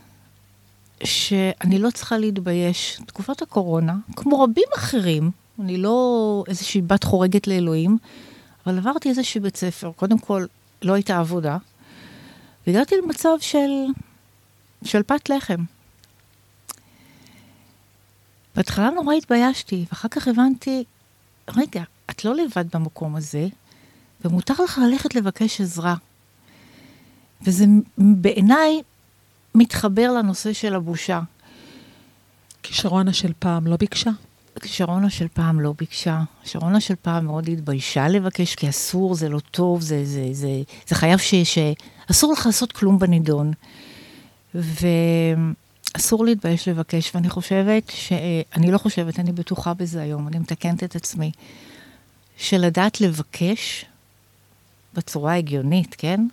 שאני 1.04 1.78
לא 1.78 1.90
צריכה 1.90 2.18
להתבייש. 2.18 2.98
תקופת 3.06 3.42
הקורונה, 3.42 3.94
כמו 4.16 4.40
רבים 4.40 4.68
אחרים, 4.76 5.30
אני 5.60 5.76
לא 5.76 6.44
איזושהי 6.48 6.82
בת 6.82 7.04
חורגת 7.04 7.46
לאלוהים, 7.46 7.98
אבל 8.66 8.78
עברתי 8.78 9.08
איזשהו 9.08 9.42
בית 9.42 9.56
ספר. 9.56 9.92
קודם 9.96 10.18
כל, 10.18 10.44
לא 10.82 10.92
הייתה 10.92 11.18
עבודה, 11.18 11.56
והגעתי 12.66 12.94
למצב 13.04 13.36
של, 13.40 13.70
של 14.84 15.02
פת 15.02 15.28
לחם. 15.28 15.64
בהתחלה 18.56 18.90
נורא 18.90 19.14
התביישתי, 19.14 19.84
ואחר 19.90 20.08
כך 20.08 20.28
הבנתי, 20.28 20.84
רגע, 21.56 21.82
את 22.10 22.24
לא 22.24 22.34
לבד 22.34 22.64
במקום 22.76 23.16
הזה, 23.16 23.46
ומותר 24.24 24.54
לך 24.64 24.78
ללכת 24.78 25.14
לבקש 25.14 25.60
עזרה. 25.60 25.94
וזה 27.42 27.64
בעיניי 27.98 28.82
מתחבר 29.54 30.12
לנושא 30.12 30.52
של 30.52 30.74
הבושה. 30.74 31.20
כישרונה 32.62 33.12
של 33.12 33.32
פעם 33.38 33.66
לא 33.66 33.76
ביקשה? 33.76 34.10
שרונה 34.64 35.10
של 35.10 35.26
פעם 35.28 35.60
לא 35.60 35.74
ביקשה, 35.78 36.22
שרונה 36.44 36.80
של 36.80 36.94
פעם 37.02 37.26
מאוד 37.26 37.48
התביישה 37.48 38.08
לבקש, 38.08 38.54
כי 38.54 38.68
אסור, 38.68 39.14
זה 39.14 39.28
לא 39.28 39.38
טוב, 39.38 39.80
זה, 39.80 40.04
זה, 40.04 40.28
זה, 40.32 40.62
זה 40.86 40.94
חייב 40.94 41.18
ש... 41.18 41.34
ש... 41.34 41.58
אסור 42.10 42.32
לך 42.32 42.46
לעשות 42.46 42.72
כלום 42.72 42.98
בנידון. 42.98 43.52
ואסור 45.96 46.24
להתבייש 46.24 46.68
לבקש, 46.68 47.14
ואני 47.14 47.30
חושבת 47.30 47.90
ש... 47.90 48.12
אני 48.56 48.70
לא 48.70 48.78
חושבת, 48.78 49.18
אני 49.18 49.32
בטוחה 49.32 49.74
בזה 49.74 50.02
היום, 50.02 50.28
אני 50.28 50.38
מתקנת 50.38 50.84
את 50.84 50.96
עצמי, 50.96 51.32
שלדעת 52.36 53.00
לבקש 53.00 53.84
בצורה 54.94 55.34
הגיונית, 55.34 55.94
כן? 55.98 56.26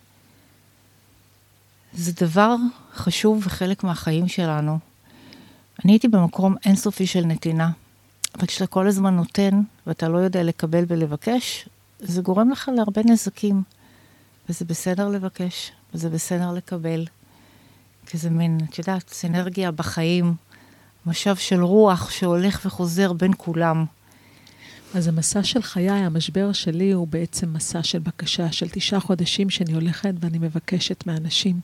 זה 1.94 2.12
דבר 2.26 2.56
חשוב 2.94 3.44
וחלק 3.46 3.84
מהחיים 3.84 4.28
שלנו. 4.28 4.80
אני 5.86 5.94
הייתי 5.94 6.08
במקום 6.08 6.56
אינסופי 6.66 7.08
של 7.08 7.26
נתינה. 7.26 7.70
אבל 8.38 8.48
כשאתה 8.48 8.68
כל 8.68 8.88
הזמן 8.88 9.16
נותן, 9.16 9.62
ואתה 9.88 10.10
לא 10.10 10.18
יודע 10.18 10.44
לקבל 10.44 10.84
ולבקש, 10.88 11.70
זה 12.00 12.22
גורם 12.22 12.50
לך 12.50 12.72
להרבה 12.76 13.02
נזקים. 13.06 13.64
וזה 14.50 14.66
בסדר 14.66 15.10
לבקש, 15.10 15.72
וזה 15.94 16.10
בסדר 16.10 16.52
לקבל. 16.52 17.06
כי 18.06 18.18
זה 18.18 18.30
מין, 18.30 18.58
את 18.70 18.78
יודעת, 18.78 19.10
סינרגיה 19.10 19.72
בחיים, 19.72 20.34
משאב 21.06 21.36
של 21.36 21.64
רוח 21.64 22.10
שהולך 22.10 22.62
וחוזר 22.66 23.14
בין 23.14 23.32
כולם. 23.38 23.86
אז 24.94 25.08
המסע 25.08 25.44
של 25.44 25.62
חיי, 25.62 25.90
המשבר 25.90 26.52
שלי, 26.52 26.92
הוא 26.92 27.08
בעצם 27.08 27.54
מסע 27.54 27.84
של 27.84 28.00
בקשה 28.00 28.52
של 28.52 28.70
תשעה 28.70 29.00
חודשים 29.00 29.50
שאני 29.50 29.74
הולכת 29.74 30.14
ואני 30.20 30.38
מבקשת 30.38 31.08
מאנשים. 31.08 31.60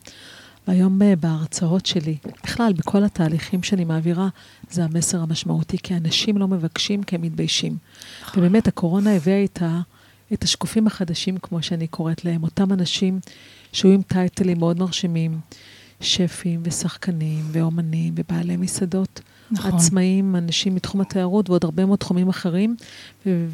והיום 0.68 1.02
אה, 1.02 1.16
בהרצאות 1.16 1.86
שלי, 1.86 2.16
בכלל, 2.44 2.72
בכל 2.72 3.04
התהליכים 3.04 3.62
שאני 3.62 3.84
מעבירה, 3.84 4.28
זה 4.70 4.84
המסר 4.84 5.22
המשמעותי, 5.22 5.78
כי 5.82 5.94
אנשים 5.96 6.38
לא 6.38 6.48
מבקשים 6.48 7.02
כי 7.02 7.14
הם 7.16 7.22
מתביישים. 7.22 7.76
ובאמת, 8.36 8.68
הקורונה 8.68 9.16
הביאה 9.16 9.36
איתה 9.36 9.80
את 10.32 10.42
השקופים 10.44 10.86
החדשים, 10.86 11.36
כמו 11.38 11.62
שאני 11.62 11.86
קוראת 11.86 12.24
להם, 12.24 12.42
אותם 12.42 12.72
אנשים 12.72 13.20
שהיו 13.72 13.92
עם 13.92 14.02
טייטלים 14.02 14.58
מאוד 14.58 14.78
מרשימים, 14.78 15.40
שפים 16.00 16.60
ושחקנים 16.64 17.44
ואומנים 17.52 18.14
ובעלי 18.16 18.56
מסעדות. 18.56 19.20
נכון. 19.50 19.74
עצמאים, 19.74 20.36
אנשים 20.36 20.74
מתחום 20.74 21.00
התיירות 21.00 21.50
ועוד 21.50 21.64
הרבה 21.64 21.86
מאוד 21.86 21.98
תחומים 21.98 22.28
אחרים, 22.28 22.76
ו- 23.26 23.46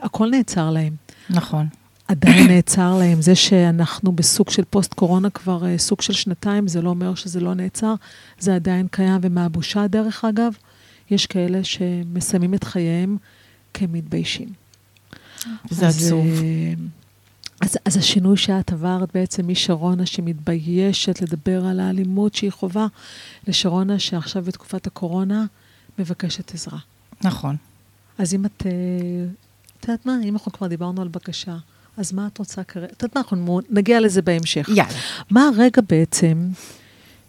והכל 0.00 0.30
נעצר 0.30 0.70
להם. 0.70 0.94
נכון. 1.30 1.66
עדיין 2.08 2.46
נעצר 2.48 2.98
להם. 2.98 3.22
זה 3.22 3.34
שאנחנו 3.34 4.12
בסוג 4.12 4.50
של 4.50 4.62
פוסט-קורונה 4.70 5.30
כבר 5.30 5.66
אה, 5.66 5.78
סוג 5.78 6.00
של 6.00 6.12
שנתיים, 6.12 6.68
זה 6.68 6.82
לא 6.82 6.90
אומר 6.90 7.14
שזה 7.14 7.40
לא 7.40 7.54
נעצר, 7.54 7.94
זה 8.38 8.54
עדיין 8.54 8.86
קיים. 8.90 9.20
ומהבושה, 9.22 9.86
דרך 9.86 10.24
אגב, 10.24 10.52
יש 11.10 11.26
כאלה 11.26 11.64
שמסיימים 11.64 12.54
את 12.54 12.64
חייהם 12.64 13.16
כמתביישים. 13.74 14.48
זה 15.70 15.88
עצוב. 15.88 16.26
אז, 17.62 17.78
אז 17.84 17.96
השינוי 17.96 18.36
שאת 18.36 18.72
עברת 18.72 19.08
בעצם 19.14 19.48
משרונה 19.48 20.06
שמתביישת 20.06 21.22
לדבר 21.22 21.66
על 21.66 21.80
האלימות 21.80 22.34
שהיא 22.34 22.50
חווה, 22.50 22.86
לשרונה 23.48 23.98
שעכשיו 23.98 24.42
בתקופת 24.42 24.86
הקורונה 24.86 25.44
מבקשת 25.98 26.54
עזרה. 26.54 26.78
נכון. 27.24 27.56
אז 28.18 28.34
אם 28.34 28.46
את, 28.46 28.66
אה, 28.66 28.70
את 29.80 29.88
יודעת 29.88 30.06
מה, 30.06 30.16
אם 30.24 30.34
אנחנו 30.34 30.52
כבר 30.52 30.66
דיברנו 30.66 31.02
על 31.02 31.08
בקשה, 31.08 31.56
אז 31.96 32.12
מה 32.12 32.26
את 32.26 32.38
רוצה 32.38 32.64
כרגע? 32.64 32.86
את 32.86 33.02
יודעת 33.02 33.16
מה, 33.16 33.20
אנחנו 33.20 33.60
נגיע 33.70 34.00
לזה 34.00 34.22
בהמשך. 34.22 34.68
יאללה. 34.68 34.98
מה 35.30 35.48
הרגע 35.56 35.82
בעצם 35.88 36.48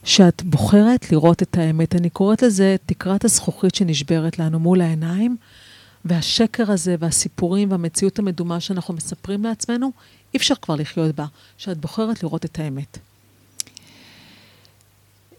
שאת 0.03 0.43
בוחרת 0.43 1.11
לראות 1.11 1.41
את 1.43 1.57
האמת? 1.57 1.95
אני 1.95 2.09
קוראת 2.09 2.41
לזה 2.41 2.75
תקרת 2.85 3.25
הזכוכית 3.25 3.75
שנשברת 3.75 4.39
לנו 4.39 4.59
מול 4.59 4.81
העיניים, 4.81 5.37
והשקר 6.05 6.71
הזה 6.71 6.95
והסיפורים 6.99 7.71
והמציאות 7.71 8.19
המדומה 8.19 8.59
שאנחנו 8.59 8.93
מספרים 8.93 9.43
לעצמנו, 9.43 9.91
אי 10.33 10.37
אפשר 10.37 10.55
כבר 10.55 10.75
לחיות 10.75 11.15
בה, 11.15 11.25
שאת 11.57 11.77
בוחרת 11.77 12.23
לראות 12.23 12.45
את 12.45 12.59
האמת. 12.59 12.97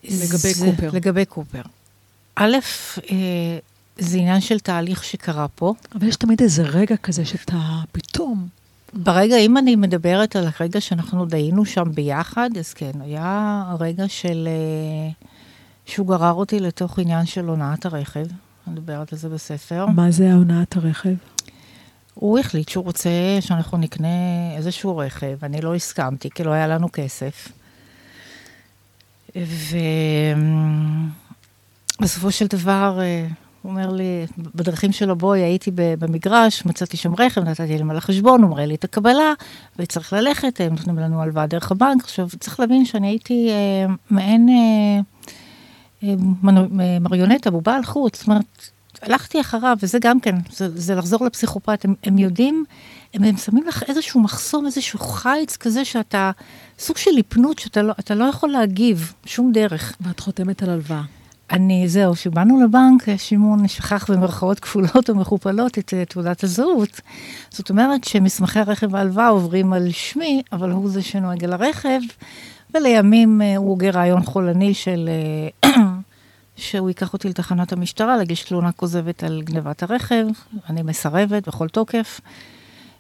לגבי 0.05 0.55
קופר. 0.55 0.91
לגבי 0.93 1.25
קופר. 1.25 1.63
א', 2.37 2.57
אה, 3.11 3.59
זה 3.99 4.19
עניין 4.19 4.41
של 4.41 4.59
תהליך 4.59 5.05
שקרה 5.05 5.49
פה. 5.49 5.75
אבל 5.95 6.09
יש 6.09 6.17
תמיד 6.17 6.43
איזה 6.43 6.63
רגע 6.63 6.97
כזה 6.97 7.25
שאתה 7.25 7.59
פתאום... 7.93 8.49
ברגע, 8.97 9.37
אם 9.37 9.59
אני 9.59 9.77
מדברת 9.77 10.37
על 10.37 10.49
הרגע 10.61 10.81
שאנחנו 10.81 11.27
דיינו 11.27 11.65
שם 11.65 11.93
ביחד, 11.95 12.51
אז 12.59 12.75
כן, 12.75 12.93
היה 13.01 13.65
רגע 13.81 14.09
של... 14.09 14.49
אה, 14.51 15.11
שהוא 15.87 16.07
גרר 16.07 16.33
אותי 16.33 16.61
לתוך 16.61 16.99
עניין 16.99 17.27
של 17.27 17.45
הונאת 17.45 17.87
הרכב. 17.87 18.27
אני 18.67 18.75
מדברת 18.75 19.13
על 19.13 19.19
זה 19.19 19.29
בספר. 19.29 19.87
מה 19.87 20.11
זה 20.11 20.33
הונאת 20.33 20.77
הרכב? 20.77 21.15
הוא 22.15 22.39
החליט 22.39 22.69
שהוא 22.69 22.85
רוצה 22.85 23.11
שאנחנו 23.41 23.79
נקנה 23.79 24.09
איזשהו 24.57 24.97
רכב, 24.97 25.37
אני 25.43 25.61
לא 25.61 25.75
הסכמתי, 25.75 26.31
כי 26.31 26.45
לא 26.45 26.51
היה 26.51 26.67
לנו 26.67 26.89
כסף. 26.93 27.49
ובסופו 32.01 32.31
של 32.31 32.47
דבר, 32.47 32.99
אה, 33.01 33.27
הוא 33.63 33.71
אומר 33.71 33.91
לי, 33.91 34.27
בדרכים 34.55 34.93
שלו 34.93 35.17
בואי, 35.17 35.41
הייתי 35.41 35.71
במגרש, 35.75 36.67
מצאתי 36.67 36.97
שם 36.97 37.15
רכב, 37.19 37.41
נתתי 37.41 37.79
להם 37.79 37.91
על 37.91 37.97
החשבון, 37.97 38.43
הוא 38.43 38.51
מראה 38.51 38.67
לי 38.67 38.75
את 38.75 38.85
הקבלה, 38.85 39.33
וצריך 39.79 40.13
ללכת, 40.13 40.61
הם 40.61 40.75
נותנים 40.75 40.99
לנו 40.99 41.23
הלוואה 41.23 41.47
דרך 41.47 41.73
הבנק. 41.73 42.05
עכשיו, 42.05 42.29
צריך 42.41 42.61
להבין 42.61 42.85
שאני 42.85 43.09
הייתי 43.09 43.51
אה, 43.51 43.95
מעין 44.11 44.49
אה, 44.49 45.01
מריונטה, 47.01 47.51
בובה 47.51 47.77
על 47.77 47.85
חוט, 47.85 48.15
זאת 48.15 48.27
אומרת, 48.27 48.71
הלכתי 49.03 49.41
אחריו, 49.41 49.77
וזה 49.83 49.99
גם 50.01 50.21
כן, 50.21 50.35
זה, 50.51 50.69
זה 50.81 50.95
לחזור 50.95 51.25
לפסיכופת, 51.25 51.85
הם, 51.85 51.95
הם 52.05 52.19
יודעים, 52.19 52.65
הם, 53.15 53.25
הם 53.25 53.37
שמים 53.37 53.65
לך 53.67 53.83
איזשהו 53.89 54.21
מחסום, 54.21 54.67
איזשהו 54.67 54.99
חיץ 54.99 55.57
כזה 55.57 55.85
שאתה, 55.85 56.31
סוג 56.79 56.97
של 56.97 57.11
ליפנות 57.11 57.59
שאתה 57.59 57.83
לא, 57.83 57.95
לא 58.11 58.25
יכול 58.25 58.51
להגיב, 58.51 59.13
שום 59.27 59.53
דרך. 59.53 59.97
ואת 60.01 60.21
חותמת 60.21 60.63
על 60.63 60.71
הלוואה. 60.71 61.03
אני, 61.51 61.89
זהו, 61.89 62.15
כשבאנו 62.15 62.65
לבנק, 62.65 63.17
שמעון 63.17 63.69
שכח 63.69 64.11
במרכאות 64.11 64.61
כפולות 64.61 65.11
או 65.11 65.15
מכופלות 65.15 65.79
את 65.79 65.93
uh, 65.93 66.13
תעודת 66.13 66.45
הזהות. 66.45 67.01
זאת 67.51 67.71
אומרת 67.71 68.05
שמסמכי 68.05 68.59
הרכב 68.59 68.95
וההלוואה 68.95 69.29
עוברים 69.29 69.73
על 69.73 69.91
שמי, 69.91 70.43
אבל 70.53 70.71
הוא 70.71 70.91
זה 70.91 71.03
שנוהג 71.03 71.45
על 71.45 71.53
הרכב, 71.53 72.01
ולימים 72.75 73.41
uh, 73.41 73.59
הוא 73.59 73.69
הוגה 73.69 73.91
רעיון 73.91 74.23
חולני 74.23 74.75
של... 74.75 75.09
Uh, 75.65 75.69
שהוא 76.57 76.89
ייקח 76.89 77.13
אותי 77.13 77.29
לתחנת 77.29 77.73
המשטרה, 77.73 78.17
להגיש 78.17 78.43
תלונה 78.43 78.73
כוזבת 78.73 79.25
על 79.25 79.43
גנבת 79.45 79.83
הרכב, 79.83 80.27
אני 80.71 80.83
מסרבת 80.83 81.49
בכל 81.49 81.69
תוקף. 81.69 82.21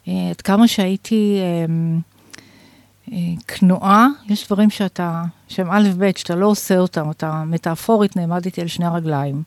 עד 0.07 0.41
כמה 0.45 0.69
שהייתי 0.69 1.39
כנועה, 3.49 4.07
יש 4.29 4.47
דברים 4.47 4.71
שאתה, 4.71 5.25
שהם 5.49 5.71
א' 5.71 5.89
ב', 5.99 6.11
שאתה 6.17 6.35
לא 6.35 6.47
עושה 6.47 6.79
אותם, 6.79 7.11
אתה 7.11 7.45
מטאפורית 7.47 8.17
נעמדתי 8.17 8.61
על 8.61 8.67
שני 8.67 8.87
הרגליים. 8.87 9.43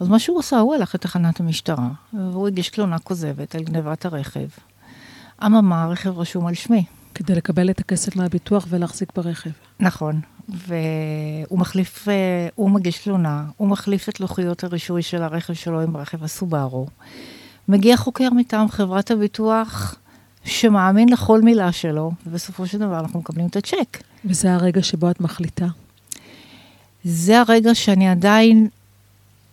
אז 0.00 0.08
מה 0.08 0.18
שהוא 0.18 0.38
עשה, 0.38 0.58
הוא 0.58 0.74
הלך 0.74 0.94
לתחנת 0.94 1.40
המשטרה, 1.40 1.88
והוא 2.12 2.48
הגיש 2.48 2.68
תלונה 2.68 2.98
כוזבת 2.98 3.54
על 3.54 3.62
גנבת 3.62 4.04
הרכב. 4.04 4.48
אממה, 5.46 5.82
הרכב 5.82 6.18
רשום 6.18 6.46
על 6.46 6.54
שמי. 6.54 6.84
כדי 7.18 7.34
לקבל 7.34 7.70
את 7.70 7.80
הכסף 7.80 8.16
מהביטוח 8.16 8.66
ולהחזיק 8.68 9.12
ברכב. 9.16 9.50
נכון, 9.80 10.20
והוא 10.48 11.58
מחליף, 11.58 12.08
הוא 12.54 12.70
מגיש 12.70 12.98
תלונה, 12.98 13.44
הוא 13.56 13.68
מחליף 13.68 14.08
את 14.08 14.20
לוחיות 14.20 14.64
הרישוי 14.64 15.02
של 15.02 15.22
הרכב 15.22 15.52
שלו 15.52 15.80
עם 15.80 15.96
רכב 15.96 16.24
הסובארו. 16.24 16.86
מגיע 17.68 17.96
חוקר 17.96 18.28
מטעם 18.30 18.68
חברת 18.68 19.10
הביטוח, 19.10 19.94
שמאמין 20.44 21.08
לכל 21.08 21.42
מילה 21.42 21.72
שלו, 21.72 22.12
ובסופו 22.26 22.66
של 22.66 22.78
דבר 22.78 23.00
אנחנו 23.00 23.20
מקבלים 23.20 23.46
את 23.46 23.56
הצ'ק. 23.56 24.02
וזה 24.24 24.54
הרגע 24.54 24.82
שבו 24.82 25.10
את 25.10 25.20
מחליטה? 25.20 25.66
זה 27.04 27.40
הרגע 27.40 27.74
שאני 27.74 28.08
עדיין 28.08 28.68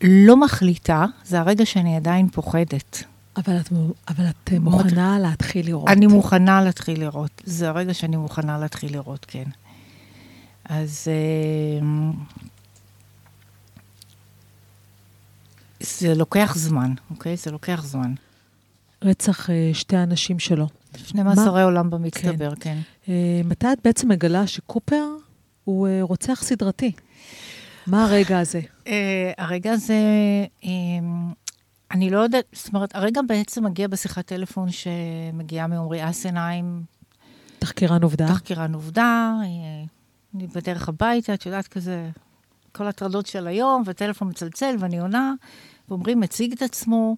לא 0.04 0.38
מחליטה, 0.38 1.06
זה 1.26 1.40
הרגע 1.40 1.66
שאני 1.66 1.96
עדיין 1.96 2.28
פוחדת. 2.30 3.04
אבל 3.38 3.58
את, 3.60 3.70
אבל 4.08 4.26
את 4.30 4.52
מוכנה 4.60 5.20
להתחיל 5.20 5.66
לראות. 5.66 5.90
אני 5.90 6.08
מוכנה 6.08 6.62
להתחיל 6.64 7.00
לראות. 7.00 7.42
זה 7.46 7.70
הרגע 7.70 7.94
שאני 7.94 8.18
מוכנה 8.18 8.58
להתחיל 8.58 8.94
לראות, 8.94 9.26
כן. 9.28 9.44
אז 10.66 11.08
אה, 11.08 11.88
זה 15.80 16.16
לוקח 16.16 16.54
זמן, 16.56 16.94
אוקיי? 17.12 17.38
זה 17.38 17.52
לוקח 17.52 17.84
זמן. 17.86 18.14
רצח 19.02 19.50
אה, 19.50 19.70
שתי 19.74 19.96
האנשים 19.96 20.40
שלו. 20.40 20.68
שני 20.98 21.24
מאסרי 21.24 21.64
עולם 21.64 21.90
במצטבר, 21.90 22.56
כן. 22.56 22.78
כן. 23.06 23.12
אה, 23.12 23.42
מתי 23.46 23.68
את 23.74 23.78
בעצם 23.84 24.10
מגלה 24.10 24.48
שקופר 24.48 25.04
הוא 25.64 25.88
רוצח 26.02 26.44
סדרתי? 26.44 26.92
מה 27.88 28.04
הרגע 28.06 28.40
הזה? 28.40 28.62
הרגע 29.38 29.72
הזה, 29.72 29.96
אני 31.92 32.10
לא 32.10 32.20
יודעת, 32.20 32.46
זאת 32.54 32.74
אומרת, 32.74 32.96
הרגע 32.96 33.22
בעצם 33.28 33.66
מגיע 33.66 33.88
בשיחת 33.88 34.26
טלפון 34.26 34.68
שמגיעה 34.72 35.68
מעומרי 35.68 36.10
אסנהיים. 36.10 36.84
תחקירן 37.60 38.04
עובדה. 38.04 38.28
תחקירן 38.28 38.74
עובדה, 38.74 39.34
אני 40.36 40.48
בדרך 40.48 40.90
הביתה, 40.90 41.34
את 41.34 41.46
יודעת, 41.46 41.68
כזה, 41.68 42.10
כל 42.72 42.88
הטרדות 42.88 43.26
של 43.26 43.48
היום, 43.48 43.84
וטלפון 43.86 44.28
מצלצל, 44.30 44.76
ואני 44.80 45.00
עונה, 45.00 45.34
ואומרים, 45.90 46.20
מציג 46.20 46.54
את 46.54 46.62
עצמו. 46.62 47.16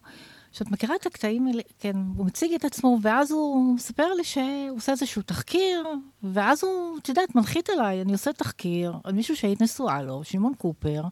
שאת 0.51 0.71
מכירה 0.71 0.95
את 0.95 1.05
הקטעים 1.05 1.47
האלה, 1.47 1.61
כן, 1.79 1.95
הוא 2.17 2.25
מציג 2.25 2.53
את 2.53 2.65
עצמו, 2.65 2.99
ואז 3.01 3.31
הוא 3.31 3.75
מספר 3.75 4.13
לי 4.13 4.23
שהוא 4.23 4.77
עושה 4.77 4.91
איזשהו 4.91 5.21
תחקיר, 5.21 5.87
ואז 6.23 6.63
הוא, 6.63 6.97
את 6.97 7.09
יודעת, 7.09 7.35
מנחית 7.35 7.69
אליי, 7.69 8.01
אני 8.01 8.11
עושה 8.11 8.33
תחקיר 8.33 8.93
על 9.03 9.13
מישהו 9.13 9.35
שהיית 9.35 9.61
נשואה 9.61 10.01
לו, 10.01 10.23
שמעון 10.23 10.53
קופר, 10.57 11.03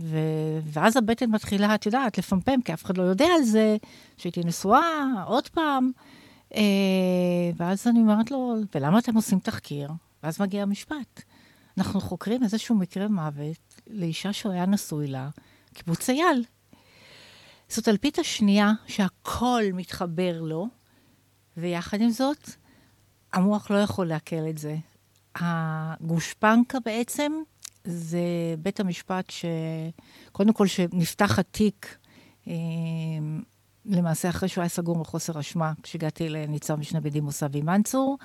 ו... 0.00 0.18
ואז 0.64 0.96
הבטן 0.96 1.30
מתחילה, 1.30 1.74
את 1.74 1.86
יודעת, 1.86 2.18
לפמפם, 2.18 2.62
כי 2.62 2.74
אף 2.74 2.84
אחד 2.84 2.98
לא 2.98 3.02
יודע 3.02 3.26
על 3.38 3.42
זה, 3.42 3.76
שהייתי 4.16 4.40
נשואה, 4.44 5.04
עוד 5.26 5.48
פעם. 5.48 5.90
אה, 6.54 6.60
ואז 7.56 7.86
אני 7.86 8.00
אומרת 8.00 8.30
לו, 8.30 8.54
ולמה 8.74 8.98
אתם 8.98 9.14
עושים 9.14 9.38
תחקיר? 9.38 9.90
ואז 10.22 10.40
מגיע 10.40 10.62
המשפט. 10.62 11.22
אנחנו 11.78 12.00
חוקרים 12.00 12.42
איזשהו 12.42 12.74
מקרה 12.74 13.08
מוות 13.08 13.80
לאישה 13.86 14.32
שהוא 14.32 14.52
היה 14.52 14.66
נשוי 14.66 15.06
לה, 15.06 15.28
קיבוץ 15.74 16.10
אייל. 16.10 16.44
זאת 17.68 17.88
אלפית 17.88 18.18
השנייה 18.18 18.72
שהכל 18.86 19.62
מתחבר 19.72 20.40
לו, 20.40 20.68
ויחד 21.56 22.00
עם 22.00 22.10
זאת, 22.10 22.50
המוח 23.32 23.70
לא 23.70 23.76
יכול 23.76 24.06
לעכל 24.06 24.48
את 24.50 24.58
זה. 24.58 24.76
הגושפנקה 25.34 26.78
בעצם 26.84 27.32
זה 27.86 28.54
בית 28.58 28.80
המשפט 28.80 29.32
שקודם 30.30 30.52
כל 30.52 30.66
שנפתח 30.66 31.38
התיק, 31.38 31.98
אה, 32.48 32.54
למעשה 33.84 34.28
אחרי 34.28 34.48
שהוא 34.48 34.62
היה 34.62 34.68
סגור 34.68 34.96
מחוסר 34.96 35.40
אשמה, 35.40 35.72
כשהגעתי 35.82 36.28
לניצב 36.28 36.74
משנה 36.76 37.00
בדימוס 37.00 37.42
אבי 37.42 37.62
מנצור, 37.62 38.18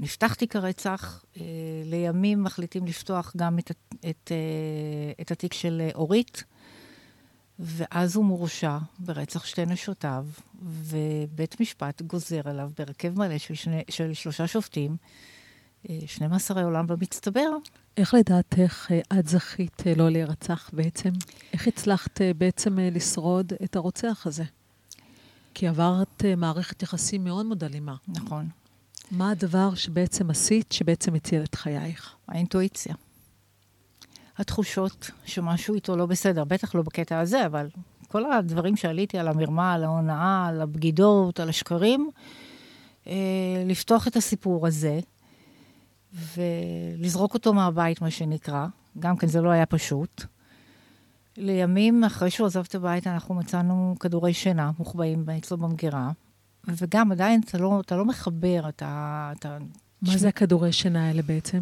נפתח 0.00 0.34
תיק 0.34 0.56
הרצח, 0.56 1.24
אה, 1.36 1.42
לימים 1.84 2.42
מחליטים 2.42 2.86
לפתוח 2.86 3.32
גם 3.36 3.58
את, 3.58 3.70
את, 4.10 4.32
אה, 4.32 5.12
את 5.20 5.30
התיק 5.30 5.52
של 5.52 5.88
אורית, 5.94 6.44
ואז 7.58 8.16
הוא 8.16 8.24
מורשע 8.24 8.78
ברצח 8.98 9.44
שתי 9.44 9.66
נשותיו, 9.66 10.26
ובית 10.62 11.60
משפט 11.60 12.02
גוזר 12.02 12.40
עליו 12.44 12.70
בהרכב 12.78 13.18
מלא 13.18 13.38
של, 13.38 13.54
שני, 13.54 13.82
של 13.90 14.14
שלושה 14.14 14.46
שופטים, 14.46 14.96
12 16.06 16.58
אה, 16.58 16.64
עולם 16.64 16.86
במצטבר. 16.86 17.48
איך 17.96 18.14
לדעתך 18.14 18.90
את 19.18 19.28
זכית 19.28 19.82
לא 19.96 20.10
להירצח 20.10 20.70
בעצם? 20.72 21.10
איך 21.52 21.68
הצלחת 21.68 22.20
בעצם 22.38 22.78
לשרוד 22.78 23.52
את 23.64 23.76
הרוצח 23.76 24.26
הזה? 24.26 24.44
כי 25.54 25.68
עברת 25.68 26.24
מערכת 26.36 26.82
יחסים 26.82 27.24
מאוד 27.24 27.46
מאוד 27.46 27.64
אלימה. 27.64 27.94
נכון. 28.08 28.48
מה 29.10 29.30
הדבר 29.30 29.74
שבעצם 29.74 30.30
עשית, 30.30 30.72
שבעצם 30.72 31.14
הציל 31.14 31.42
את 31.42 31.54
חייך? 31.54 32.14
האינטואיציה. 32.28 32.94
התחושות 34.38 35.10
שמשהו 35.24 35.74
איתו 35.74 35.96
לא 35.96 36.06
בסדר, 36.06 36.44
בטח 36.44 36.74
לא 36.74 36.82
בקטע 36.82 37.18
הזה, 37.18 37.46
אבל 37.46 37.68
כל 38.08 38.32
הדברים 38.32 38.76
שעליתי 38.76 39.18
על 39.18 39.28
המרמה, 39.28 39.74
על 39.74 39.84
ההונאה, 39.84 40.46
על 40.48 40.60
הבגידות, 40.60 41.40
על 41.40 41.48
השקרים, 41.48 42.10
אה, 43.06 43.12
לפתוח 43.66 44.08
את 44.08 44.16
הסיפור 44.16 44.66
הזה 44.66 45.00
ולזרוק 46.14 47.34
אותו 47.34 47.54
מהבית, 47.54 48.02
מה 48.02 48.10
שנקרא. 48.10 48.66
גם 48.98 49.16
כן, 49.16 49.26
זה 49.26 49.40
לא 49.40 49.50
היה 49.50 49.66
פשוט. 49.66 50.24
לימים, 51.36 52.04
אחרי 52.04 52.30
שהוא 52.30 52.46
עזב 52.46 52.64
את 52.68 52.74
הבית, 52.74 53.06
אנחנו 53.06 53.34
מצאנו 53.34 53.96
כדורי 54.00 54.34
שינה 54.34 54.70
מוחבאים 54.78 55.30
אצלו 55.30 55.56
במגירה, 55.56 56.10
וגם 56.68 57.12
עדיין 57.12 57.40
אתה 57.44 57.58
לא, 57.58 57.80
אתה 57.80 57.96
לא 57.96 58.04
מחבר, 58.04 58.68
אתה... 58.68 59.32
אתה 59.38 59.58
מה 60.02 60.16
זה 60.18 60.28
הכדורי 60.28 60.72
שינה 60.72 61.08
האלה 61.08 61.22
בעצם? 61.22 61.60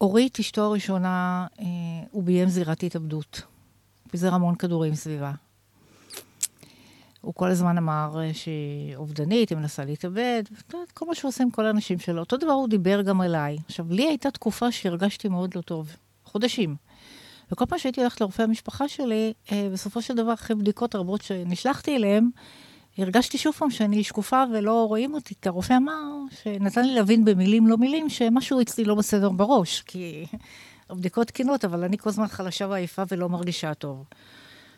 אורית, 0.00 0.38
אשתו 0.40 0.64
הראשונה, 0.64 1.46
אה, 1.60 1.64
הוא 2.10 2.22
ביים 2.22 2.48
זירת 2.48 2.82
התאבדות. 2.82 3.42
פיזר 4.10 4.34
המון 4.34 4.54
כדורים 4.54 4.94
סביבה. 4.94 5.32
הוא 7.24 7.34
כל 7.34 7.50
הזמן 7.50 7.78
אמר 7.78 8.20
אה, 8.20 8.34
שהיא 8.34 8.96
אובדנית, 8.96 9.50
היא 9.50 9.58
מנסה 9.58 9.84
להתאבד, 9.84 10.42
כל 10.94 11.06
מה 11.06 11.30
עם 11.40 11.50
כל 11.50 11.66
האנשים 11.66 11.98
שלו. 11.98 12.20
אותו 12.20 12.36
דבר 12.36 12.52
הוא 12.52 12.68
דיבר 12.68 13.02
גם 13.02 13.22
אליי. 13.22 13.56
עכשיו, 13.66 13.86
לי 13.90 14.06
הייתה 14.06 14.30
תקופה 14.30 14.72
שהרגשתי 14.72 15.28
מאוד 15.28 15.54
לא 15.54 15.60
טוב, 15.60 15.96
חודשים. 16.24 16.76
וכל 17.52 17.66
פעם 17.66 17.78
שהייתי 17.78 18.00
הולכת 18.00 18.20
לרופא 18.20 18.42
המשפחה 18.42 18.88
שלי, 18.88 19.32
אה, 19.52 19.68
בסופו 19.72 20.02
של 20.02 20.14
דבר, 20.14 20.34
אחרי 20.34 20.56
בדיקות 20.56 20.94
רבות 20.94 21.22
שנשלחתי 21.22 21.96
אליהם, 21.96 22.30
הרגשתי 22.98 23.38
שוב 23.38 23.54
פעם 23.54 23.70
שאני 23.70 24.04
שקופה 24.04 24.44
ולא 24.52 24.84
רואים 24.88 25.14
אותי, 25.14 25.34
כי 25.42 25.48
הרופא 25.48 25.76
אמר, 25.76 26.02
שנתן 26.42 26.86
לי 26.86 26.94
להבין 26.94 27.24
במילים 27.24 27.66
לא 27.66 27.76
מילים, 27.76 28.08
שמשהו 28.08 28.60
אצלי 28.60 28.84
לא 28.84 28.94
בסדר 28.94 29.30
בראש, 29.30 29.82
כי 29.82 30.26
הבדיקות 30.90 31.26
תקינות, 31.26 31.64
אבל 31.64 31.84
אני 31.84 31.98
כל 31.98 32.08
הזמן 32.08 32.28
חלשה 32.28 32.66
ועייפה 32.68 33.02
ולא 33.10 33.28
מרגישה 33.28 33.74
טוב. 33.74 34.04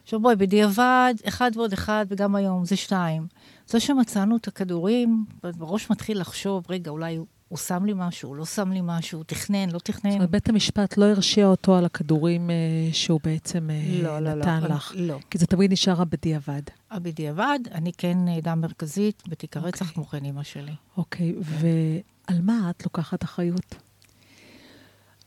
עכשיו 0.07 0.21
בואי, 0.21 0.37
בדיעבד, 0.37 1.14
אחד 1.29 1.51
ועוד 1.55 1.73
אחד, 1.73 2.07
וגם 2.09 2.35
היום, 2.35 2.64
זה 2.64 2.77
שתיים. 2.77 3.27
זה 3.66 3.81
שמצאנו 3.81 4.37
את 4.37 4.49
הכדורים, 4.49 5.25
בראש 5.42 5.90
מתחיל 5.90 6.21
לחשוב, 6.21 6.64
רגע, 6.69 6.90
אולי 6.90 7.19
הוא 7.49 7.59
שם 7.59 7.85
לי 7.85 7.92
משהו, 7.97 8.29
הוא 8.29 8.37
לא 8.37 8.45
שם 8.45 8.73
לי 8.73 8.81
משהו, 8.83 9.19
הוא 9.19 9.25
תכנן, 9.25 9.71
לא 9.71 9.79
תכנן. 9.79 10.11
זאת 10.11 10.16
אומרת, 10.16 10.31
בית 10.31 10.49
המשפט 10.49 10.97
לא 10.97 11.05
הרשיע 11.05 11.47
אותו 11.47 11.77
על 11.77 11.85
הכדורים 11.85 12.51
אה, 12.51 12.55
שהוא 12.92 13.21
בעצם 13.25 13.71
אה, 13.71 14.03
לא, 14.03 14.19
לא, 14.19 14.35
לא 14.35 14.35
נתן 14.35 14.62
לא, 14.62 14.69
לך. 14.69 14.92
לא. 14.97 15.19
כי 15.31 15.38
זה 15.38 15.47
תמיד 15.47 15.73
נשאר 15.73 16.03
הבדיעבד. 16.03 16.62
הבדיעבד, 16.90 17.59
אני 17.73 17.92
כן 17.99 18.19
עדה 18.37 18.55
מרכזית 18.55 19.23
בתיק 19.29 19.57
הרצח, 19.57 19.81
אוקיי. 19.81 19.95
כמו 19.95 20.07
כן 20.07 20.25
אימא 20.25 20.42
שלי. 20.42 20.75
אוקיי, 20.97 21.35
ועל 21.40 22.40
מה 22.42 22.71
את 22.71 22.85
לוקחת 22.85 23.25
אחריות? 23.25 23.75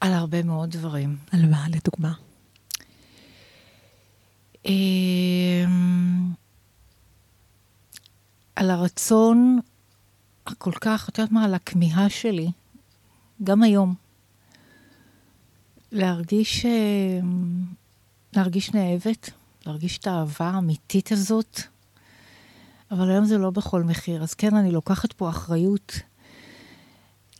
על 0.02 0.13
הרבה 0.13 0.44
מאוד 0.44 0.70
דברים. 0.72 1.18
על 1.32 1.46
מה, 1.46 1.65
לדוגמה? 1.70 2.13
אמ, 4.70 6.32
על 8.56 8.72
הרצון 8.72 9.60
הכל 10.48 10.72
כך, 10.82 11.10
את 11.10 11.18
יודעת 11.18 11.32
מה, 11.32 11.46
על 11.46 11.54
הכמיהה 11.54 12.10
שלי, 12.10 12.52
גם 13.44 13.64
היום, 13.64 13.96
להרגיש, 15.92 16.66
אמ, 16.66 17.66
להרגיש 18.34 18.74
נאהבת, 18.74 19.30
להרגיש 19.66 19.98
את 19.98 20.08
האהבה 20.08 20.50
האמיתית 20.50 21.12
הזאת, 21.12 21.62
אבל 22.92 23.10
היום 23.10 23.26
זה 23.26 23.38
לא 23.38 23.50
בכל 23.50 23.84
מחיר. 23.84 24.24
אז 24.24 24.34
כן, 24.34 24.56
אני 24.56 24.72
לוקחת 24.72 25.14
פה 25.14 25.30
אחריות. 25.30 26.00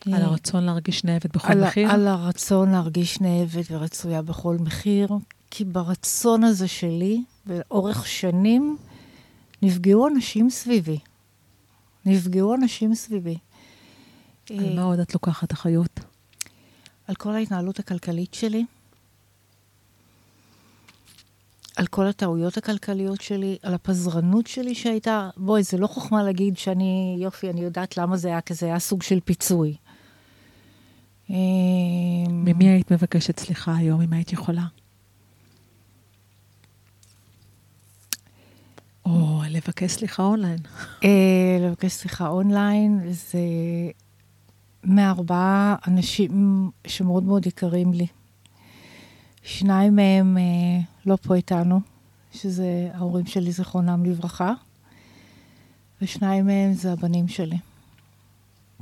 על 0.06 0.22
הרצון 0.22 0.63
להרגיש 0.63 1.04
נאהבת 1.04 1.36
בכל 1.36 1.52
על, 1.52 1.65
מחיר? 1.65 1.92
על 1.92 2.08
הרצון 2.08 2.72
להרגיש 2.72 3.22
נאהבת 3.22 3.65
ורצויה 3.72 4.22
בכל 4.22 4.58
מחיר, 4.60 5.08
כי 5.51 5.65
ברצון 5.65 6.43
הזה 6.43 6.67
שלי, 6.67 7.23
לאורך 7.47 8.07
שנים, 8.07 8.77
נפגעו 9.62 10.07
אנשים 10.07 10.49
סביבי. 10.49 10.99
נפגעו 12.05 12.55
אנשים 12.55 12.95
סביבי. 12.95 13.38
על 14.49 14.75
מה 14.75 14.83
עוד 14.83 14.99
את 14.99 15.13
לוקחת 15.13 15.53
אחריות? 15.53 15.99
על 17.07 17.15
כל 17.15 17.35
ההתנהלות 17.35 17.79
הכלכלית 17.79 18.33
שלי, 18.33 18.65
על 21.75 21.88
כל 21.88 22.07
הטעויות 22.07 22.57
הכלכליות 22.57 23.21
שלי, 23.21 23.57
על 23.63 23.73
הפזרנות 23.73 24.47
שלי 24.47 24.75
שהייתה, 24.75 25.29
בואי, 25.38 25.63
זה 25.63 25.77
לא 25.77 25.88
חוכמה 25.88 26.23
להגיד 26.23 26.57
שאני, 26.57 27.17
יופי, 27.19 27.49
אני 27.49 27.62
יודעת 27.62 27.97
למה 27.97 28.17
זה 28.17 28.27
היה, 28.27 28.41
כי 28.41 28.53
זה 28.53 28.65
היה 28.65 28.79
סוג 28.79 29.03
של 29.03 29.19
פיצוי. 29.19 29.75
ממי 32.29 32.69
היית 32.69 32.91
מבקשת 32.91 33.39
סליחה 33.39 33.75
היום, 33.75 34.01
אם 34.01 34.13
היית 34.13 34.33
יכולה? 34.33 34.65
או 39.10 39.41
לבקש 39.50 39.91
סליחה 39.91 40.24
אונליין. 40.24 40.60
אה, 41.04 41.58
לבקש 41.62 41.91
סליחה 41.91 42.28
אונליין, 42.28 43.02
זה 43.10 43.39
מארבעה 44.84 45.76
אנשים 45.88 46.69
שמאוד 46.88 47.24
מאוד 47.24 47.48
יקרים 47.48 47.93
לי. 47.93 48.08
שניים 49.43 49.95
מהם 49.95 50.38
אה, 50.38 50.82
לא 51.06 51.15
פה 51.15 51.36
איתנו, 51.36 51.80
שזה 52.32 52.89
ההורים 52.93 53.26
שלי, 53.26 53.52
זיכרונם 53.52 54.06
לברכה, 54.06 54.54
ושניים 56.02 56.45
מהם 56.45 56.74
זה 56.74 56.91
הבנים 56.91 57.28
שלי. 57.28 57.58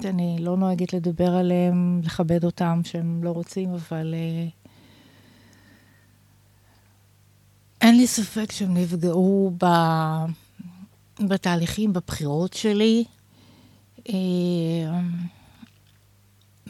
אני 0.06 0.38
לא 0.40 0.58
נוהגת 0.58 0.94
לדבר 0.94 1.36
עליהם, 1.36 2.02
לכבד 2.04 2.44
אותם, 2.44 2.82
שהם 2.84 3.24
לא 3.24 3.32
רוצים, 3.32 3.74
אבל 3.74 4.16
אה, 4.18 4.48
אין 7.98 8.02
לי 8.02 8.08
ספק 8.08 8.52
שהם 8.52 8.78
נפגעו 8.78 9.54
ב... 9.64 9.66
בתהליכים, 11.20 11.94
בבחירות 11.94 12.54
שלי. 12.54 13.04
אה, 14.10 14.14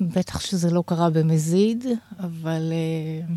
בטח 0.01 0.39
שזה 0.39 0.71
לא 0.71 0.83
קרה 0.85 1.09
במזיד, 1.09 1.85
אבל 2.19 2.71
אה, 2.71 3.35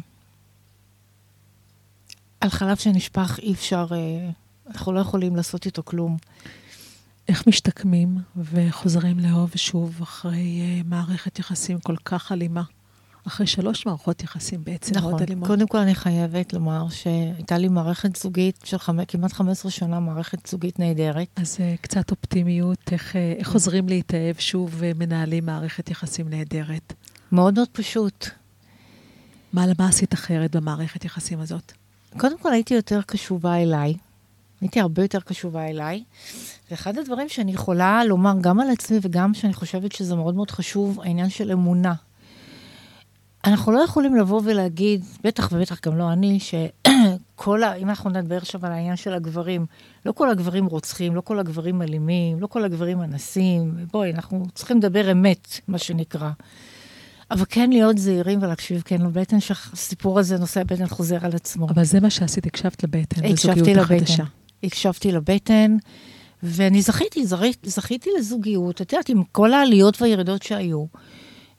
על 2.40 2.50
חלב 2.50 2.76
שנשפך 2.76 3.38
אי 3.42 3.53
אפשר, 3.53 3.87
אה, 3.92 4.31
אנחנו 4.66 4.92
לא 4.92 5.00
יכולים 5.00 5.37
לעשות 5.37 5.66
איתו 5.66 5.83
כלום. 5.85 6.16
איך 7.29 7.46
משתקמים 7.46 8.18
וחוזרים 8.37 9.18
לאהוב 9.18 9.50
שוב 9.57 10.03
אחרי 10.03 10.83
מערכת 10.85 11.38
יחסים 11.38 11.81
כל 11.81 11.96
כך 12.05 12.33
אלימה? 12.33 12.62
אחרי 13.26 13.46
שלוש 13.46 13.87
מערכות 13.87 14.22
יחסים 14.22 14.64
בעצם 14.64 14.94
נכון. 14.96 15.11
מאוד 15.11 15.22
אלימות. 15.22 15.48
קודם 15.48 15.66
כל 15.66 15.78
אני 15.78 15.94
חייבת 15.94 16.52
לומר 16.52 16.88
שהייתה 16.88 17.59
לי 17.59 17.68
מערכת 17.68 18.16
זוגית 18.16 18.61
של 18.64 18.78
חמ... 18.78 19.04
כמעט 19.04 19.33
15 19.33 19.70
שנה, 19.70 20.00
מערכת 20.00 20.46
זוגית 20.46 20.78
נהדרת. 20.78 21.28
אז 21.37 21.56
uh, 21.56 21.80
קצת 21.80 22.11
אופטימיות, 22.11 22.78
איך, 22.92 23.12
uh, 23.12 23.38
איך 23.38 23.48
חוזרים 23.48 23.88
להתאהב 23.88 24.37
שוב 24.38 24.74
ומנהלים 24.78 25.46
מערכת 25.46 25.90
יחסים 25.90 26.28
נהדרת? 26.28 26.92
מאוד 27.33 27.54
מאוד 27.54 27.68
פשוט. 27.72 28.26
מה, 29.52 29.64
מה 29.78 29.88
עשית 29.88 30.14
אחרת 30.14 30.56
במערכת 30.56 31.04
יחסים 31.04 31.40
הזאת? 31.40 31.72
קודם 32.18 32.38
כל 32.38 32.52
הייתי 32.52 32.74
יותר 32.74 33.00
קשובה 33.02 33.56
אליי. 33.56 33.94
הייתי 34.61 34.80
הרבה 34.80 35.02
יותר 35.02 35.20
קשובה 35.20 35.66
אליי. 35.66 36.04
ואחד 36.70 36.98
הדברים 36.98 37.28
שאני 37.28 37.52
יכולה 37.52 38.04
לומר 38.04 38.33
גם 38.40 38.61
על 38.61 38.70
עצמי 38.70 38.98
וגם 39.02 39.35
שאני 39.35 39.52
חושבת 39.52 39.92
שזה 39.92 40.14
מאוד 40.16 40.35
מאוד 40.35 40.50
חשוב, 40.50 41.00
העניין 41.00 41.30
של 41.30 41.52
אמונה. 41.52 41.94
אנחנו 43.44 43.72
לא 43.72 43.81
יכולים 43.81 44.16
לבוא 44.16 44.40
ולהגיד, 44.44 45.05
בטח 45.24 45.48
ובטח 45.53 45.81
גם 45.87 45.96
לא 45.96 46.12
אני, 46.12 46.38
שכל 46.40 47.62
ה... 47.62 47.74
אם 47.74 47.88
אנחנו 47.88 48.11
נדבר 48.11 48.37
עכשיו 48.37 48.66
על 48.66 48.72
העניין 48.72 48.96
של 48.96 49.14
הגברים, 49.14 49.66
לא 50.07 50.12
כל 50.12 50.31
הגברים 50.31 50.66
רוצחים, 50.66 51.14
לא 51.14 51.20
כל 51.20 51.38
הגברים 51.38 51.83
אלימים, 51.83 52.40
לא 52.40 52.46
כל 52.46 52.64
הגברים 52.64 53.03
אנסים, 53.03 53.74
בואי, 53.92 54.12
אנחנו 54.12 54.46
צריכים 54.55 54.76
לדבר 54.76 55.12
אמת, 55.12 55.61
מה 55.68 55.79
שנקרא. 55.79 56.31
אבל 57.31 57.44
כן 57.48 57.70
להיות 57.70 57.98
זהירים 57.98 58.42
ולהקשיב 58.42 58.83
כן 58.85 59.03
לבטן, 59.03 59.40
שהסיפור 59.40 60.18
הזה, 60.18 60.38
נושא 60.38 60.61
הבטן 60.61 60.87
חוזר 60.87 61.18
על 61.22 61.33
עצמו. 61.35 61.68
אבל 61.68 61.85
זה 61.85 62.00
מה 62.00 62.11
שעשית, 62.11 62.46
הקשבת 62.46 62.83
לבטן, 62.85 63.24
הקשבתי 63.24 63.74
לבטן. 63.74 64.24
הקשבתי 64.62 65.12
לבטן, 65.12 65.76
ואני 66.42 66.83
זכיתי, 66.83 67.26
זכיתי 67.64 68.11
לזוגיות, 68.18 68.83
את 68.83 68.92
יודעת, 68.92 69.09
עם 69.09 69.22
כל 69.33 69.53
העליות 69.53 70.03
והירידות 70.03 70.42
שהיו. 70.42 70.85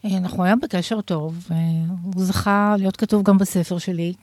אנחנו 0.05 0.43
היום 0.43 0.59
בקשר 0.59 1.01
טוב, 1.01 1.47
והוא 1.49 2.25
זכה 2.25 2.75
להיות 2.77 2.97
כתוב 2.97 3.23
גם 3.23 3.37
בספר 3.37 3.77
שלי, 3.77 4.13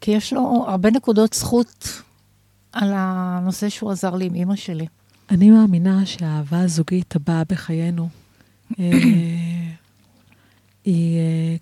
כי 0.00 0.10
יש 0.10 0.32
לו 0.32 0.64
הרבה 0.68 0.90
נקודות 0.90 1.32
זכות 1.32 2.02
על 2.72 2.92
הנושא 2.96 3.68
שהוא 3.68 3.90
עזר 3.90 4.14
לי 4.14 4.24
עם 4.24 4.34
אימא 4.34 4.56
שלי. 4.56 4.86
אני 5.30 5.50
מאמינה 5.50 6.06
שהאהבה 6.06 6.60
הזוגית 6.60 7.16
הבאה 7.16 7.42
בחיינו 7.48 8.08
היא 10.84 11.18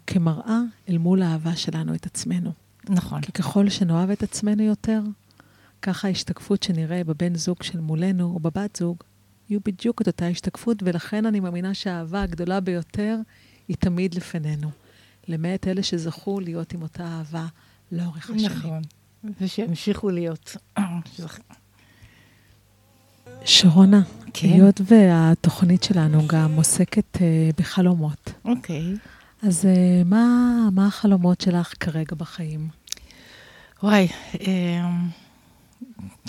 כמראה 0.06 0.60
אל 0.88 0.98
מול 0.98 1.22
האהבה 1.22 1.56
שלנו 1.56 1.94
את 1.94 2.06
עצמנו. 2.06 2.52
נכון. 2.88 3.20
כי 3.20 3.32
ככל 3.32 3.68
שנאהב 3.68 4.10
את 4.10 4.22
עצמנו 4.22 4.62
יותר, 4.62 5.02
ככה 5.82 6.08
ההשתקפות 6.08 6.62
שנראה 6.62 7.04
בבן 7.04 7.34
זוג 7.34 7.62
של 7.62 7.80
מולנו 7.80 8.24
או 8.24 8.38
בבת 8.38 8.76
זוג, 8.76 8.96
יהיו 9.52 9.60
בדיוק 9.64 10.02
את 10.02 10.06
אותה 10.06 10.26
השתקפות, 10.26 10.82
ולכן 10.82 11.26
אני 11.26 11.40
מאמינה 11.40 11.74
שהאהבה 11.74 12.22
הגדולה 12.22 12.60
ביותר 12.60 13.16
היא 13.68 13.76
תמיד 13.76 14.14
לפנינו. 14.14 14.70
למעט 15.28 15.68
אלה 15.68 15.82
שזכו 15.82 16.40
להיות 16.40 16.72
עם 16.72 16.82
אותה 16.82 17.04
אהבה 17.04 17.46
לאורך 17.92 18.30
השנים. 18.30 18.46
נכון, 18.46 18.82
ושימשיכו 19.40 20.10
להיות. 20.10 20.56
שרונה, 23.44 24.02
כן. 24.34 24.48
היות 24.48 24.80
והתוכנית 24.84 25.82
שלנו 25.82 26.26
גם 26.26 26.54
עוסקת 26.56 27.16
uh, 27.16 27.20
בחלומות. 27.58 28.32
אוקיי. 28.44 28.94
אז 29.42 29.64
uh, 29.64 30.08
מה, 30.08 30.68
מה 30.72 30.86
החלומות 30.86 31.40
שלך 31.40 31.72
כרגע 31.80 32.16
בחיים? 32.16 32.68
וואי, 33.82 34.08
uh, 34.32 34.38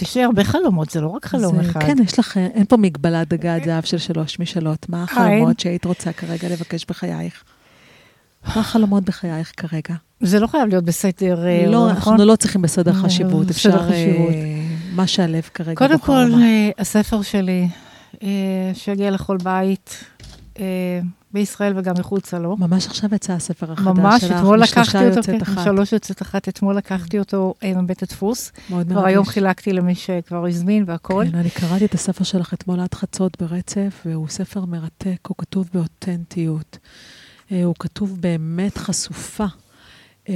יש 0.02 0.18
לי 0.18 0.24
הרבה 0.24 0.44
חלומות, 0.44 0.90
זה 0.90 1.02
לא 1.02 1.08
רק 1.08 1.26
חלום 1.26 1.60
אז, 1.60 1.70
אחד. 1.70 1.80
כן, 1.80 1.96
יש 2.06 2.20
לך, 2.20 2.38
אין 2.38 2.66
פה 2.66 2.78
מגבלת 2.78 3.28
דגת 3.28 3.64
זהב 3.64 3.84
של 3.84 3.98
שלוש 3.98 4.40
משאלות. 4.40 4.90
מה 4.90 5.04
החלומות 5.04 5.60
שהיית 5.60 5.86
רוצה 5.86 6.14
כרגע 6.14 6.50
לבקש 6.50 6.86
בחייך? 6.86 7.44
מה 8.48 8.62
החלומות 8.62 9.04
בחייך 9.04 9.52
כרגע? 9.58 9.96
זה 10.22 10.40
לא 10.40 10.48
חייב 10.48 10.68
להיות 10.70 10.84
בסדר, 10.84 11.46
לא, 11.68 11.92
נכון? 11.92 12.14
אנחנו 12.14 12.26
לא 12.26 12.36
צריכים 12.36 12.62
בסדר 12.62 12.94
חשיבות. 12.94 13.48
בסדר 13.48 13.76
אפשר 13.76 13.90
חשיבות. 13.90 14.34
מה 14.96 15.08
שהלב 15.08 15.50
כרגע 15.54 15.76
קודם 15.76 16.00
כל. 16.00 16.34
אה, 16.34 16.70
הספר 16.78 17.22
שלי, 17.22 17.68
אה, 18.24 18.28
שיגיע 18.74 19.12
לכל 19.12 19.38
בית, 19.38 20.04
אה, 20.60 21.00
בישראל 21.34 21.74
וגם 21.78 21.94
מחוצה 22.00 22.40
לו. 22.40 22.58
ממש 22.58 22.88
עכשיו 22.88 23.16
יצא 23.16 23.34
הספר 23.34 23.72
החדש 23.72 23.98
ממש, 23.98 24.22
שלך, 24.22 24.32
אתמול 24.32 24.62
לקחתי 24.62 24.98
אותו, 24.98 25.18
יוצאת 25.18 25.26
כן, 25.36 25.42
אחת. 25.42 25.64
שלוש 25.64 25.94
יוצאת 25.94 26.22
אחת, 26.22 26.50
אתמול 26.50 26.78
לקחתי 26.78 27.20
אותו 27.20 27.54
אה, 27.64 27.82
מבית 27.82 28.04
הדפוס. 28.04 28.52
מאוד 28.70 28.88
כבר 28.88 29.06
היום 29.06 29.18
מרגש. 29.24 29.34
חילקתי 29.34 29.74
למי 29.74 29.96
שכבר 29.96 30.46
הזמין 30.46 30.84
והכול. 30.88 31.30
כן, 31.32 31.38
אני 31.38 31.50
קראתי 31.50 31.86
את 31.86 31.94
הספר 31.94 32.24
שלך 32.24 32.54
אתמול 32.54 32.80
עד 32.80 32.94
חצות 32.94 33.42
ברצף, 33.42 34.02
והוא 34.06 34.28
ספר 34.28 34.66
מרתק, 34.66 35.28
הוא 35.28 35.36
כתוב 35.38 35.70
באותנטיות. 35.74 36.78
אה, 37.52 37.64
הוא 37.64 37.76
כתוב 37.80 38.22
באמת 38.22 38.78
חשופה, 38.78 39.46
אה, 40.30 40.36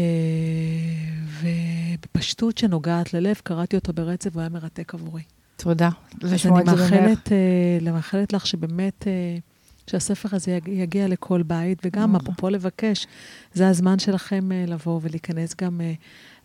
ובפשטות 1.41 2.57
שנוגעת 2.57 3.13
ללב, 3.13 3.35
קראתי 3.43 3.75
אותו 3.75 3.93
ברצף, 3.93 4.29
והוא 4.31 4.41
היה 4.41 4.49
מרתק 4.49 4.93
עבורי. 4.93 5.21
תודה. 5.57 5.89
אז 6.23 6.45
אני. 6.45 6.63
מאחלת, 6.63 7.31
מאחלת 7.93 8.33
לך 8.33 8.47
שבאמת, 8.47 9.07
שהספר 9.87 10.29
הזה 10.31 10.51
יג- 10.51 10.67
יגיע 10.67 11.07
לכל 11.07 11.43
בית, 11.43 11.79
וגם, 11.85 12.03
נכון. 12.03 12.15
אפרופו 12.15 12.49
לבקש, 12.49 13.07
זה 13.53 13.67
הזמן 13.69 13.99
שלכם 13.99 14.51
אה, 14.51 14.63
לבוא 14.67 14.99
ולהיכנס 15.03 15.55
גם 15.61 15.81
אה, 15.81 15.93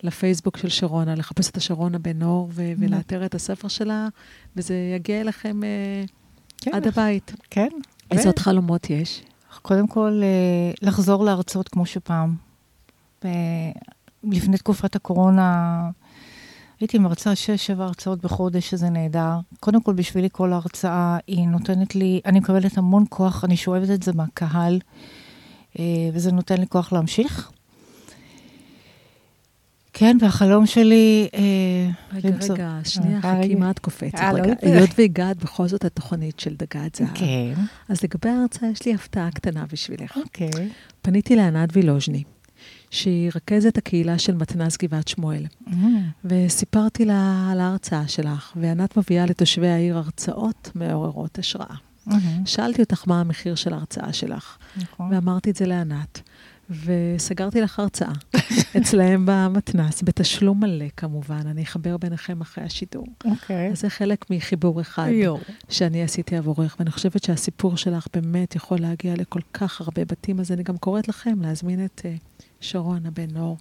לפייסבוק 0.03 0.57
של 0.57 0.69
שרונה, 0.69 1.15
לחפש 1.15 1.49
את 1.49 1.57
השרונה 1.57 1.99
בן 1.99 2.21
אור, 2.21 2.49
ו- 2.53 2.73
ולאתר 2.77 3.25
את 3.25 3.35
הספר 3.35 3.67
שלה, 3.67 4.07
וזה 4.55 4.75
יגיע 4.95 5.21
אליכם 5.21 5.63
אה, 5.63 6.03
כן, 6.57 6.71
עד 6.73 6.87
הבית. 6.87 7.33
כן. 7.49 7.69
איזה 8.11 8.29
עוד 8.29 8.39
חלומות 8.39 8.89
יש? 8.89 9.23
קודם 9.61 9.87
כל, 9.87 10.21
לחזור 10.81 11.25
לארצות 11.25 11.67
כמו 11.69 11.85
שפעם. 11.85 12.35
לפני 14.23 14.57
תקופת 14.57 14.95
הקורונה, 14.95 15.89
הייתי 16.79 16.99
מרצה 16.99 17.35
שש, 17.35 17.65
שבע 17.65 17.83
הרצאות 17.83 18.21
בחודש, 18.21 18.69
שזה 18.69 18.89
נהדר. 18.89 19.39
קודם 19.59 19.81
כל, 19.81 19.93
בשבילי 19.93 20.29
כל 20.31 20.53
ההרצאה, 20.53 21.17
היא 21.27 21.47
נותנת 21.47 21.95
לי, 21.95 22.21
אני 22.25 22.39
מקבלת 22.39 22.77
המון 22.77 23.05
כוח, 23.09 23.45
אני 23.45 23.57
שואבת 23.57 23.89
את 23.89 24.03
זה 24.03 24.11
מהקהל, 24.15 24.79
אה, 25.79 25.83
וזה 26.13 26.31
נותן 26.31 26.57
לי 26.57 26.67
כוח 26.67 26.93
להמשיך. 26.93 27.51
כן, 29.93 30.17
והחלום 30.21 30.65
שלי... 30.65 31.27
אה, 31.33 31.89
רגע, 32.13 32.29
למצוא... 32.29 32.55
רגע, 32.55 32.79
שנייה, 32.83 33.21
חכי, 33.21 33.55
מה 33.55 33.71
את 33.71 33.79
קופצת? 33.79 34.19
רגע, 34.33 34.53
היות 34.61 34.89
והגעת 34.97 35.37
בכל 35.37 35.67
זאת 35.67 35.83
לתוכנית 35.83 36.39
של 36.39 36.55
דגת 36.55 36.95
זהב. 36.95 37.07
כן. 37.13 37.53
אז 37.89 38.03
לגבי 38.03 38.29
ההרצאה, 38.29 38.69
יש 38.69 38.85
לי 38.85 38.93
הפתעה 38.93 39.31
קטנה 39.31 39.65
בשבילך. 39.71 40.17
אוקיי. 40.17 40.49
פניתי 41.01 41.35
לענת 41.35 41.69
וילוז'ני, 41.73 42.23
שהיא 42.93 43.31
רכזת 43.35 43.77
הקהילה 43.77 44.19
של 44.19 44.35
מתנ"ס 44.35 44.77
גבעת 44.77 45.07
שמואל, 45.07 45.45
mm. 45.67 45.71
וסיפרתי 46.25 47.05
לה 47.05 47.49
על 47.51 47.59
ההרצאה 47.59 48.07
שלך, 48.07 48.53
וענת 48.55 48.97
מביאה 48.97 49.25
לתושבי 49.25 49.67
העיר 49.69 49.97
הרצאות 49.97 50.71
מעוררות 50.75 51.39
השראה. 51.39 51.75
Mm-hmm. 52.07 52.11
שאלתי 52.45 52.81
אותך 52.81 53.03
מה 53.07 53.19
המחיר 53.19 53.55
של 53.55 53.73
ההרצאה 53.73 54.13
שלך, 54.13 54.57
נכון. 54.77 55.13
ואמרתי 55.13 55.49
את 55.49 55.55
זה 55.55 55.65
לענת. 55.65 56.21
וסגרתי 56.69 57.61
לך 57.61 57.79
הרצאה 57.79 58.11
אצלהם 58.77 59.23
במתנ"ס, 59.27 60.03
בתשלום 60.03 60.59
מלא 60.59 60.85
כמובן, 60.97 61.47
אני 61.47 61.63
אחבר 61.63 61.97
ביניכם 61.97 62.41
אחרי 62.41 62.63
השידור. 62.63 63.07
אוקיי. 63.25 63.69
Okay. 63.69 63.71
אז 63.71 63.79
זה 63.79 63.89
חלק 63.89 64.29
מחיבור 64.29 64.81
אחד 64.81 65.07
יו. 65.11 65.35
שאני 65.69 66.03
עשיתי 66.03 66.37
עבורך, 66.37 66.75
ואני 66.79 66.91
חושבת 66.91 67.23
שהסיפור 67.23 67.77
שלך 67.77 68.07
באמת 68.13 68.55
יכול 68.55 68.77
להגיע 68.79 69.13
לכל 69.17 69.39
כך 69.53 69.81
הרבה 69.81 70.05
בתים, 70.05 70.39
אז 70.39 70.51
אני 70.51 70.63
גם 70.63 70.77
קוראת 70.77 71.07
לכם 71.07 71.41
להזמין 71.41 71.85
את 71.85 72.01
uh, 72.03 72.32
שרון 72.63 73.05
הבן 73.05 73.37
אור 73.37 73.57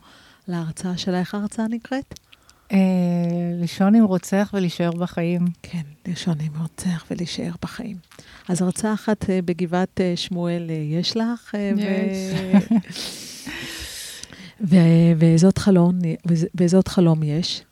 להרצאה 0.48 0.96
שלה. 0.96 1.20
איך 1.20 1.34
ההרצאה 1.34 1.68
נקראת? 1.68 2.14
אה, 2.72 2.78
לישון 3.60 3.94
עם 3.94 4.04
רוצח 4.04 4.50
ולהישאר 4.54 4.90
בחיים. 4.90 5.46
כן, 5.62 5.82
לישון 6.06 6.40
עם 6.40 6.52
רוצח 6.60 7.04
ולהישאר 7.10 7.52
בחיים. 7.62 7.96
אז 8.48 8.62
הרצאה 8.62 8.94
אחת 8.94 9.30
אה, 9.30 9.40
בגבעת 9.44 10.00
אה, 10.00 10.12
שמואל 10.16 10.70
יש 10.70 11.16
לך? 11.16 11.54
יש. 11.54 13.48
ואיזה 14.60 15.46
עוד 16.76 16.88
חלום 16.88 17.22
יש? 17.22 17.62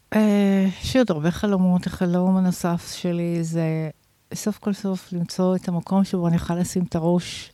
יש 0.82 0.94
לי 0.94 1.00
עוד 1.00 1.10
הרבה 1.10 1.30
חלומות. 1.30 1.86
החלום 1.86 2.36
הנוסף 2.36 2.94
שלי 2.96 3.44
זה 3.44 3.90
סוף 4.34 4.58
כל 4.58 4.72
סוף 4.72 5.12
למצוא 5.12 5.56
את 5.56 5.68
המקום 5.68 6.04
שבו 6.04 6.28
אני 6.28 6.36
יכולה 6.36 6.60
לשים 6.60 6.84
את 6.84 6.94
הראש. 6.94 7.52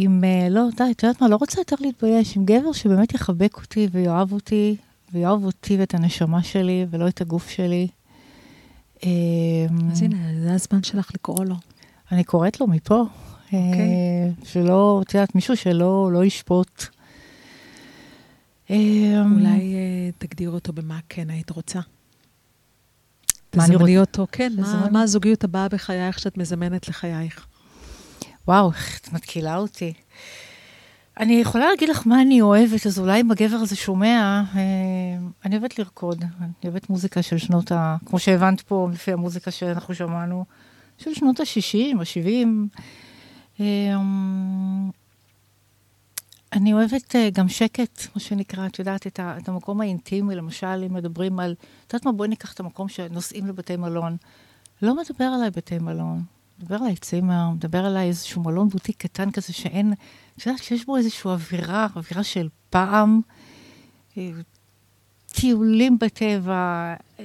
עם, 0.00 0.24
לא, 0.50 0.62
די, 0.76 0.84
את 0.90 1.02
יודעת 1.02 1.22
מה, 1.22 1.28
לא 1.28 1.36
רוצה 1.36 1.60
יותר 1.60 1.76
להתבייש, 1.80 2.36
עם 2.36 2.44
גבר 2.44 2.72
שבאמת 2.72 3.14
יחבק 3.14 3.56
אותי 3.56 3.88
ויאהב 3.92 4.32
אותי, 4.32 4.76
ויאהב 5.12 5.44
אותי 5.44 5.76
ואת 5.76 5.94
הנשמה 5.94 6.42
שלי, 6.42 6.86
ולא 6.90 7.08
את 7.08 7.20
הגוף 7.20 7.48
שלי. 7.48 7.88
אמ, 9.02 9.10
אז 9.92 10.02
הנה, 10.02 10.16
זה 10.42 10.54
הזמן 10.54 10.82
שלך 10.82 11.10
לקרוא 11.14 11.44
לו. 11.44 11.54
אני 12.12 12.24
קוראת 12.24 12.60
לו 12.60 12.66
מפה. 12.66 13.04
Okay. 13.04 13.54
אה, 13.54 13.58
אוקיי. 13.68 14.44
שלא, 14.44 15.02
את 15.04 15.14
יודעת, 15.14 15.34
מישהו 15.34 15.56
שלא 15.56 16.10
לא 16.12 16.24
ישפוט. 16.24 16.84
אולי 19.34 19.74
אה, 19.74 20.10
תגדיר 20.18 20.50
אותו 20.50 20.72
במה 20.72 20.98
כן 21.08 21.30
היית 21.30 21.50
רוצה. 21.50 21.80
תזמני 23.50 23.98
אותו, 23.98 24.26
כן, 24.32 24.52
מה 24.90 25.02
הזוגיות 25.02 25.44
הבאה 25.44 25.68
בחייך 25.68 26.18
שאת 26.18 26.38
מזמנת 26.38 26.88
לחייך? 26.88 27.46
וואו, 28.48 28.70
את 29.00 29.12
מתקילה 29.12 29.56
אותי. 29.56 29.92
אני 31.20 31.34
יכולה 31.34 31.68
להגיד 31.68 31.88
לך 31.88 32.06
מה 32.06 32.22
אני 32.22 32.40
אוהבת, 32.40 32.86
אז 32.86 32.98
אולי 32.98 33.20
אם 33.20 33.30
הגבר 33.30 33.56
הזה 33.56 33.76
שומע, 33.76 34.42
אה, 34.56 34.60
אני 35.44 35.56
אוהבת 35.56 35.78
לרקוד. 35.78 36.24
אני 36.40 36.50
אוהבת 36.64 36.90
מוזיקה 36.90 37.22
של 37.22 37.38
שנות 37.38 37.72
ה... 37.72 37.96
כמו 38.06 38.18
שהבנת 38.18 38.60
פה, 38.60 38.88
לפי 38.92 39.12
המוזיקה 39.12 39.50
שאנחנו 39.50 39.94
שמענו, 39.94 40.44
של 40.98 41.14
שנות 41.14 41.40
ה-60, 41.40 42.00
ה-70. 42.00 42.46
אה, 43.60 43.96
אני 46.52 46.72
אוהבת 46.72 47.16
אה, 47.16 47.30
גם 47.30 47.48
שקט, 47.48 48.06
מה 48.14 48.20
שנקרא, 48.20 48.66
את 48.66 48.78
יודעת, 48.78 49.06
את, 49.06 49.20
ה, 49.20 49.38
את 49.38 49.48
המקום 49.48 49.80
האינטימי, 49.80 50.34
למשל, 50.34 50.84
אם 50.86 50.94
מדברים 50.94 51.40
על, 51.40 51.54
את 51.86 51.92
יודעת 51.92 52.06
מה, 52.06 52.12
בואי 52.12 52.28
ניקח 52.28 52.52
את 52.52 52.60
המקום 52.60 52.88
שנוסעים 52.88 53.46
לבתי 53.46 53.76
מלון. 53.76 54.16
לא 54.82 54.94
מדבר 54.96 55.24
עליי 55.24 55.50
בתי 55.50 55.78
מלון, 55.78 56.22
מדבר 56.60 56.76
עליי 56.76 56.96
צימר, 56.96 57.50
מדבר 57.50 57.84
עליי 57.84 58.08
איזשהו 58.08 58.42
מלון 58.42 58.68
בוטיק 58.68 58.96
קטן 58.96 59.30
כזה 59.30 59.52
שאין, 59.52 59.92
את 60.36 60.46
יודעת 60.46 60.62
שיש 60.62 60.86
בו 60.86 60.96
איזושהי 60.96 61.30
אווירה, 61.30 61.86
אווירה 61.96 62.24
של 62.24 62.48
פעם, 62.70 63.20
אה, 64.18 64.30
טיולים 65.26 65.98
בטבע, 65.98 66.94
אה, 67.20 67.24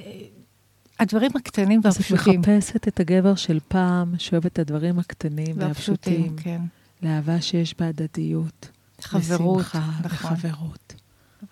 הדברים 1.00 1.32
הקטנים 1.36 1.82
והפשוטים. 1.84 2.18
אז 2.18 2.22
את 2.22 2.48
מחפשת 2.48 2.88
את 2.88 3.00
הגבר 3.00 3.36
של 3.36 3.60
פעם, 3.68 4.16
שאוהב 4.18 4.46
את 4.46 4.60
הדברים 4.60 5.00
הקטנים 5.00 5.56
והפשוטים. 5.60 6.36
כן. 6.38 6.62
לאהבה 7.02 7.42
שיש 7.42 7.76
בה 7.80 7.88
הדדיות. 7.88 8.70
חברות. 9.02 9.60
לשמחה 9.60 9.90
נכון. 10.04 10.34
וחברות. 10.34 10.94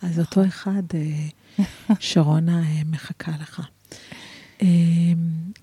אז 0.02 0.20
אותו 0.20 0.46
אחד, 0.46 0.84
אה, 0.94 1.66
שרונה 2.00 2.62
מחכה 2.86 3.32
לך. 3.42 3.62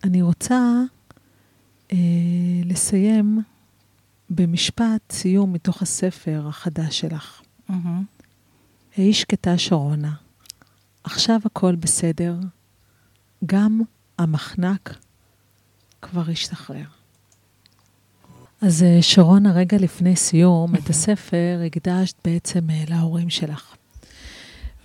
אני 0.05 0.23
רוצה 0.23 0.83
לסיים 2.65 3.43
במשפט 4.31 5.13
סיום 5.13 5.53
מתוך 5.53 5.83
הספר 5.83 6.45
החדש 6.49 7.01
שלך. 7.01 7.41
Mm-hmm. 7.71 7.75
היי 8.97 9.13
שקטה 9.13 9.59
שרונה, 9.59 10.15
עכשיו 11.05 11.41
הכל 11.45 11.75
בסדר, 11.77 12.37
גם 13.47 13.81
המחנק 14.19 14.97
כבר 16.03 16.31
השתחרר. 16.31 16.85
אז 18.61 18.83
אה, 18.83 18.99
שרונה, 19.03 19.53
רגע 19.53 19.77
לפני 19.81 20.17
סיום, 20.17 20.75
את 20.75 20.91
הספר 20.91 21.61
הקדשת 21.67 22.15
בעצם 22.25 22.71
אה, 22.71 22.85
להורים 22.89 23.31
שלך. 23.31 23.77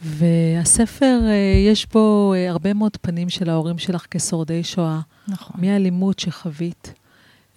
והספר, 0.04 1.20
אה, 1.24 1.34
יש 1.72 1.88
בו 1.94 2.34
הרבה 2.50 2.74
מאוד 2.74 2.98
פנים 3.02 3.30
של 3.30 3.50
ההורים 3.50 3.78
שלך 3.78 4.06
כשורדי 4.12 4.64
שואה. 4.64 5.00
נכון. 5.28 5.62
מהאלימות 5.62 6.20
שחווית, 6.20 6.94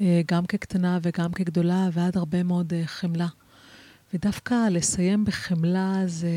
אה, 0.00 0.20
גם 0.26 0.46
כקטנה 0.46 0.98
וגם 1.02 1.32
כגדולה, 1.32 1.88
ועד 1.92 2.16
הרבה 2.16 2.42
מאוד 2.42 2.72
אה, 2.72 2.82
חמלה. 2.86 3.26
ודווקא 4.14 4.68
לסיים 4.70 5.24
בחמלה 5.24 6.02
זה... 6.06 6.28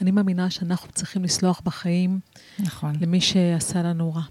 אני 0.00 0.10
מאמינה 0.10 0.50
שאנחנו 0.50 0.92
צריכים 0.92 1.24
לסלוח 1.24 1.60
בחיים. 1.64 2.20
נכון. 2.58 2.94
למי 3.00 3.20
שעשה 3.20 3.82
לנו 3.82 4.14
רע. 4.14 4.22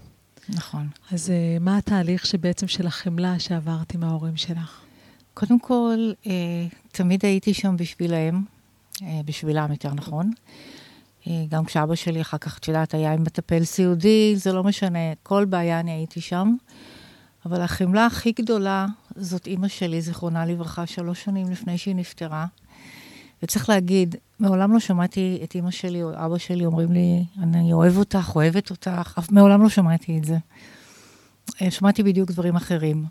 נכון. 0.48 0.88
אז 1.12 1.30
אה, 1.30 1.56
מה 1.60 1.76
התהליך 1.76 2.26
שבעצם 2.26 2.68
של 2.68 2.86
החמלה 2.86 3.38
שעברת 3.38 3.94
עם 3.94 4.04
ההורים 4.04 4.36
שלך? 4.36 4.80
קודם 5.34 5.58
כל, 5.58 6.12
תמיד 6.92 7.24
הייתי 7.24 7.54
שם 7.54 7.76
בשבילהם, 7.76 8.44
בשבילם 9.24 9.70
יותר 9.70 9.94
נכון. 9.94 10.30
גם 11.48 11.64
כשאבא 11.64 11.94
שלי 11.94 12.20
אחר 12.20 12.38
כך, 12.38 12.58
את 12.58 12.68
יודעת, 12.68 12.94
היה 12.94 13.12
עם 13.12 13.22
מטפל 13.22 13.64
סיעודי, 13.64 14.36
זה 14.36 14.52
לא 14.52 14.64
משנה, 14.64 14.98
כל 15.22 15.44
בעיה 15.44 15.80
אני 15.80 15.90
הייתי 15.90 16.20
שם. 16.20 16.54
אבל 17.46 17.60
החמלה 17.60 18.06
הכי 18.06 18.32
גדולה 18.32 18.86
זאת 19.16 19.46
אימא 19.46 19.68
שלי, 19.68 20.00
זיכרונה 20.00 20.46
לברכה, 20.46 20.86
שלוש 20.86 21.24
שנים 21.24 21.50
לפני 21.50 21.78
שהיא 21.78 21.94
נפטרה. 21.94 22.46
וצריך 23.42 23.68
להגיד, 23.68 24.16
מעולם 24.40 24.72
לא 24.72 24.80
שמעתי 24.80 25.40
את 25.44 25.54
אימא 25.54 25.70
שלי 25.70 26.02
או 26.02 26.10
אבא 26.14 26.38
שלי 26.38 26.66
אומרים 26.66 26.92
לי, 26.92 27.24
אני 27.42 27.72
אוהב 27.72 27.96
אותך, 27.96 28.32
אוהבת 28.34 28.70
אותך, 28.70 29.14
אף 29.18 29.32
מעולם 29.32 29.62
לא 29.62 29.68
שמעתי 29.68 30.18
את 30.18 30.24
זה. 30.24 30.36
אה, 31.62 31.70
שמעתי 31.70 32.02
בדיוק 32.02 32.30
דברים 32.30 32.56
אחרים. 32.56 33.04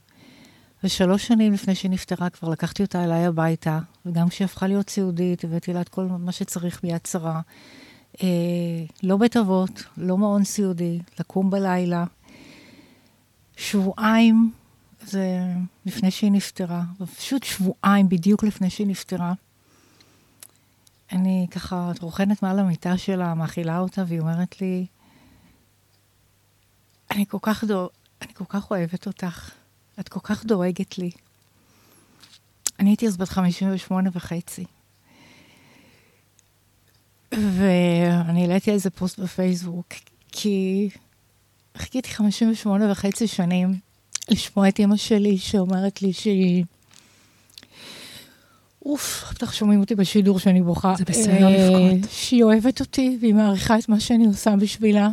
ושלוש 0.84 1.28
שנים 1.28 1.54
לפני 1.54 1.76
שהיא 1.76 1.92
נפטרה, 1.92 2.30
כבר 2.30 2.50
לקחתי 2.50 2.84
אותה 2.84 3.04
אליי 3.04 3.26
הביתה, 3.26 3.80
וגם 4.06 4.30
כשהיא 4.30 4.46
הפכה 4.46 4.68
להיות 4.68 4.90
סיעודית, 4.90 5.44
הבאתי 5.44 5.74
לה 5.74 5.82
את 5.82 5.90
כל 5.90 6.06
מה 6.06 6.32
שצריך 6.32 6.82
ביד 6.84 7.06
שרה. 7.06 7.42
אה, 8.24 8.28
לא 9.04 9.18
בית 9.18 9.38
אבות, 9.38 9.84
לא 9.98 10.18
מעון 10.18 10.44
סיעודי, 10.44 11.00
לקום 11.20 11.50
בלילה. 11.50 12.06
שבועיים, 13.58 14.52
זה 15.02 15.40
לפני 15.86 16.12
שהיא 16.12 16.32
נפטרה, 16.32 16.84
פשוט 17.18 17.44
שבועיים 17.44 18.10
בדיוק 18.10 18.44
לפני 18.44 18.70
שהיא 18.70 18.88
נפטרה. 18.88 19.34
אני 21.12 21.48
ככה 21.52 21.92
רוכנת 22.02 22.44
מעל 22.44 22.60
המיטה 22.60 22.98
שלה, 22.98 23.34
מאכילה 23.34 23.80
אותה, 23.80 24.04
והיא 24.08 24.20
אומרת 24.20 24.62
לי, 24.62 24.86
אני 27.12 27.26
כל 27.28 27.38
כך, 27.42 27.64
דו... 27.64 27.90
אני 28.22 28.34
כל 28.34 28.46
כך 28.50 28.72
אוהבת 28.72 29.08
אותך, 29.08 29.52
את 30.00 30.10
כל 30.10 30.20
כך 30.24 30.46
דואגת 30.46 30.98
לי. 30.98 31.12
אני 32.80 32.90
הייתי 32.90 33.08
אז 33.08 33.18
בת 33.18 33.30
58 33.30 34.10
וחצי. 34.14 34.66
ואני 37.32 38.42
העליתי 38.42 38.72
איזה 38.72 38.90
פוסט 38.90 39.20
בפייסבוק, 39.20 39.88
כי 40.32 40.90
חיכיתי 41.78 42.10
58 42.10 42.92
וחצי 42.92 43.28
שנים 43.28 43.80
לשמוע 44.30 44.70
את 44.70 44.80
אימא 44.80 44.98
שלי 44.98 45.38
שאומרת 45.38 46.02
לי 46.02 46.14
שהיא 46.14 46.64
אוף, 48.86 49.24
בטח 49.32 49.54
שומעים 49.54 49.80
אותי 49.80 49.96
בשידור 49.96 50.40
שאני 50.40 50.62
בוכה. 50.62 50.94
זה 50.98 51.06
בסדר 51.06 51.50
לבכות. 51.50 52.10
שהיא 52.12 52.44
אוהבת 52.44 52.80
אותי 52.80 53.18
והיא 53.22 53.34
מעריכה 53.34 53.80
את 53.80 53.90
מה 53.90 54.00
שאני 54.00 54.26
עושה 54.26 54.56
בשבילה. 54.56 55.10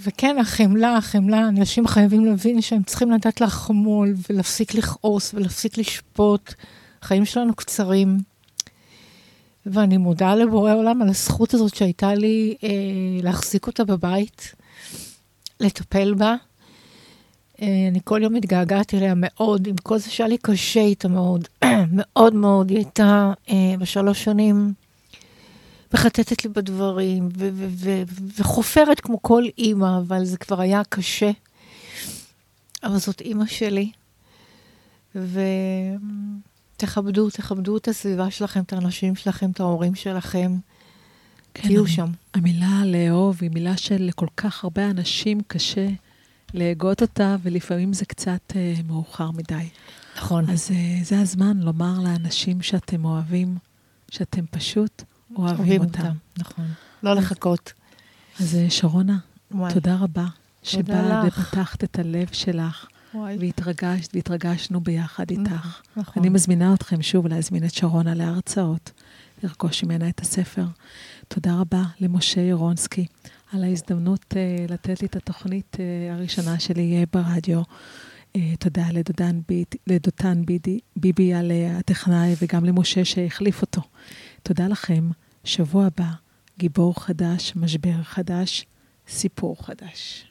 וכן, 0.00 0.36
החמלה, 0.38 0.96
החמלה, 0.96 1.48
אנשים 1.48 1.86
חייבים 1.86 2.24
להבין 2.24 2.60
שהם 2.60 2.82
צריכים 2.82 3.10
לדעת 3.10 3.40
לחמול 3.40 4.14
ולהפסיק 4.30 4.74
לכעוס 4.74 5.34
ולהפסיק 5.34 5.78
לשפוט. 5.78 6.54
החיים 7.02 7.24
שלנו 7.24 7.54
קצרים. 7.54 8.18
ואני 9.66 9.96
מודה 9.96 10.34
לבורא 10.34 10.74
עולם 10.74 11.02
על 11.02 11.08
הזכות 11.08 11.54
הזאת 11.54 11.74
שהייתה 11.74 12.14
לי 12.14 12.56
אה, 12.64 12.68
להחזיק 13.22 13.66
אותה 13.66 13.84
בבית, 13.84 14.54
לטפל 15.60 16.14
בה. 16.14 16.34
אה, 17.62 17.88
אני 17.90 18.00
כל 18.04 18.20
יום 18.22 18.34
מתגעגעת 18.34 18.94
אליה 18.94 19.14
מאוד, 19.16 19.66
עם 19.66 19.76
כל 19.82 19.98
זה 19.98 20.10
שהיה 20.10 20.28
לי 20.28 20.38
קשה 20.38 20.80
איתה 20.80 21.08
מאוד, 21.08 21.48
מאוד 21.98 22.34
מאוד. 22.34 22.70
היא 22.70 22.78
הייתה 22.78 23.32
אה, 23.50 23.74
בשלוש 23.78 24.24
שנים 24.24 24.72
מחטטת 25.94 26.44
לי 26.44 26.50
בדברים, 26.50 27.28
ו- 27.36 27.48
ו- 27.52 27.68
ו- 27.70 28.02
וחופרת 28.38 29.00
כמו 29.00 29.22
כל 29.22 29.42
אימא, 29.58 29.98
אבל 29.98 30.24
זה 30.24 30.38
כבר 30.38 30.60
היה 30.60 30.82
קשה. 30.88 31.30
אבל 32.82 32.98
זאת 32.98 33.20
אימא 33.20 33.46
שלי. 33.46 33.90
ותכבדו, 36.74 37.30
תכבדו 37.30 37.76
את 37.76 37.88
הסביבה 37.88 38.30
שלכם, 38.30 38.60
את 38.60 38.72
האנשים 38.72 39.16
שלכם, 39.16 39.50
את 39.50 39.60
ההורים 39.60 39.94
שלכם. 39.94 40.56
כן, 41.54 41.68
תהיו 41.68 41.86
שם. 41.86 42.06
המילה 42.34 42.82
לאהוב 42.84 43.38
היא 43.40 43.50
מילה 43.50 43.76
שלכל 43.76 44.26
כך 44.36 44.64
הרבה 44.64 44.90
אנשים 44.90 45.40
קשה 45.46 45.88
להגות 46.54 47.02
אותה, 47.02 47.36
ולפעמים 47.42 47.92
זה 47.92 48.04
קצת 48.04 48.52
אה, 48.56 48.74
מאוחר 48.86 49.30
מדי. 49.30 49.68
נכון. 50.16 50.50
אז 50.50 50.70
אה, 50.70 50.98
זה 51.04 51.20
הזמן 51.20 51.56
לומר 51.60 52.00
לאנשים 52.04 52.62
שאתם 52.62 53.04
אוהבים, 53.04 53.56
שאתם 54.10 54.44
פשוט 54.50 55.02
אוהבים 55.36 55.80
אותם. 55.80 56.12
נכון. 56.38 56.64
לא 57.02 57.14
לחכות. 57.14 57.72
אז 58.40 58.54
אה, 58.54 58.70
שרונה, 58.70 59.18
וואי. 59.50 59.74
תודה 59.74 59.96
רבה. 59.96 60.26
שבאת. 60.66 61.24
ופתחת 61.26 61.84
את 61.84 61.98
הלב 61.98 62.28
שלך, 62.32 62.86
וואי. 63.14 63.36
והתרגשת, 63.40 64.14
והתרגשנו 64.14 64.80
ביחד 64.80 65.30
איתך. 65.30 65.80
נכון. 65.96 66.22
אני 66.22 66.28
מזמינה 66.28 66.74
אתכם 66.74 67.02
שוב 67.02 67.26
להזמין 67.26 67.64
את 67.64 67.74
שרונה 67.74 68.14
להרצאות, 68.14 68.90
לרכוש 69.42 69.84
ממנה 69.84 70.08
את 70.08 70.20
הספר. 70.20 70.64
תודה 71.28 71.54
רבה 71.54 71.82
למשה 72.00 72.40
ירונסקי 72.40 73.06
על 73.52 73.64
ההזדמנות 73.64 74.24
uh, 74.30 74.72
לתת 74.72 75.02
לי 75.02 75.08
את 75.08 75.16
התוכנית 75.16 75.76
uh, 75.76 76.14
הראשונה 76.14 76.58
שלי 76.58 77.02
uh, 77.02 77.06
ברדיו. 77.12 77.62
Uh, 77.62 78.38
תודה 78.58 78.86
לדודן, 78.92 79.40
ביד, 79.48 79.66
לדותן 79.86 80.42
בידי, 80.46 80.80
ביבי 80.96 81.34
על 81.34 81.50
uh, 81.50 81.78
הטכנאי 81.78 82.34
וגם 82.42 82.64
למשה 82.64 83.04
שהחליף 83.04 83.62
אותו. 83.62 83.82
תודה 84.42 84.68
לכם. 84.68 85.10
שבוע 85.46 85.86
הבא, 85.86 86.10
גיבור 86.58 87.00
חדש, 87.00 87.52
משבר 87.56 88.02
חדש, 88.02 88.66
סיפור 89.08 89.66
חדש. 89.66 90.24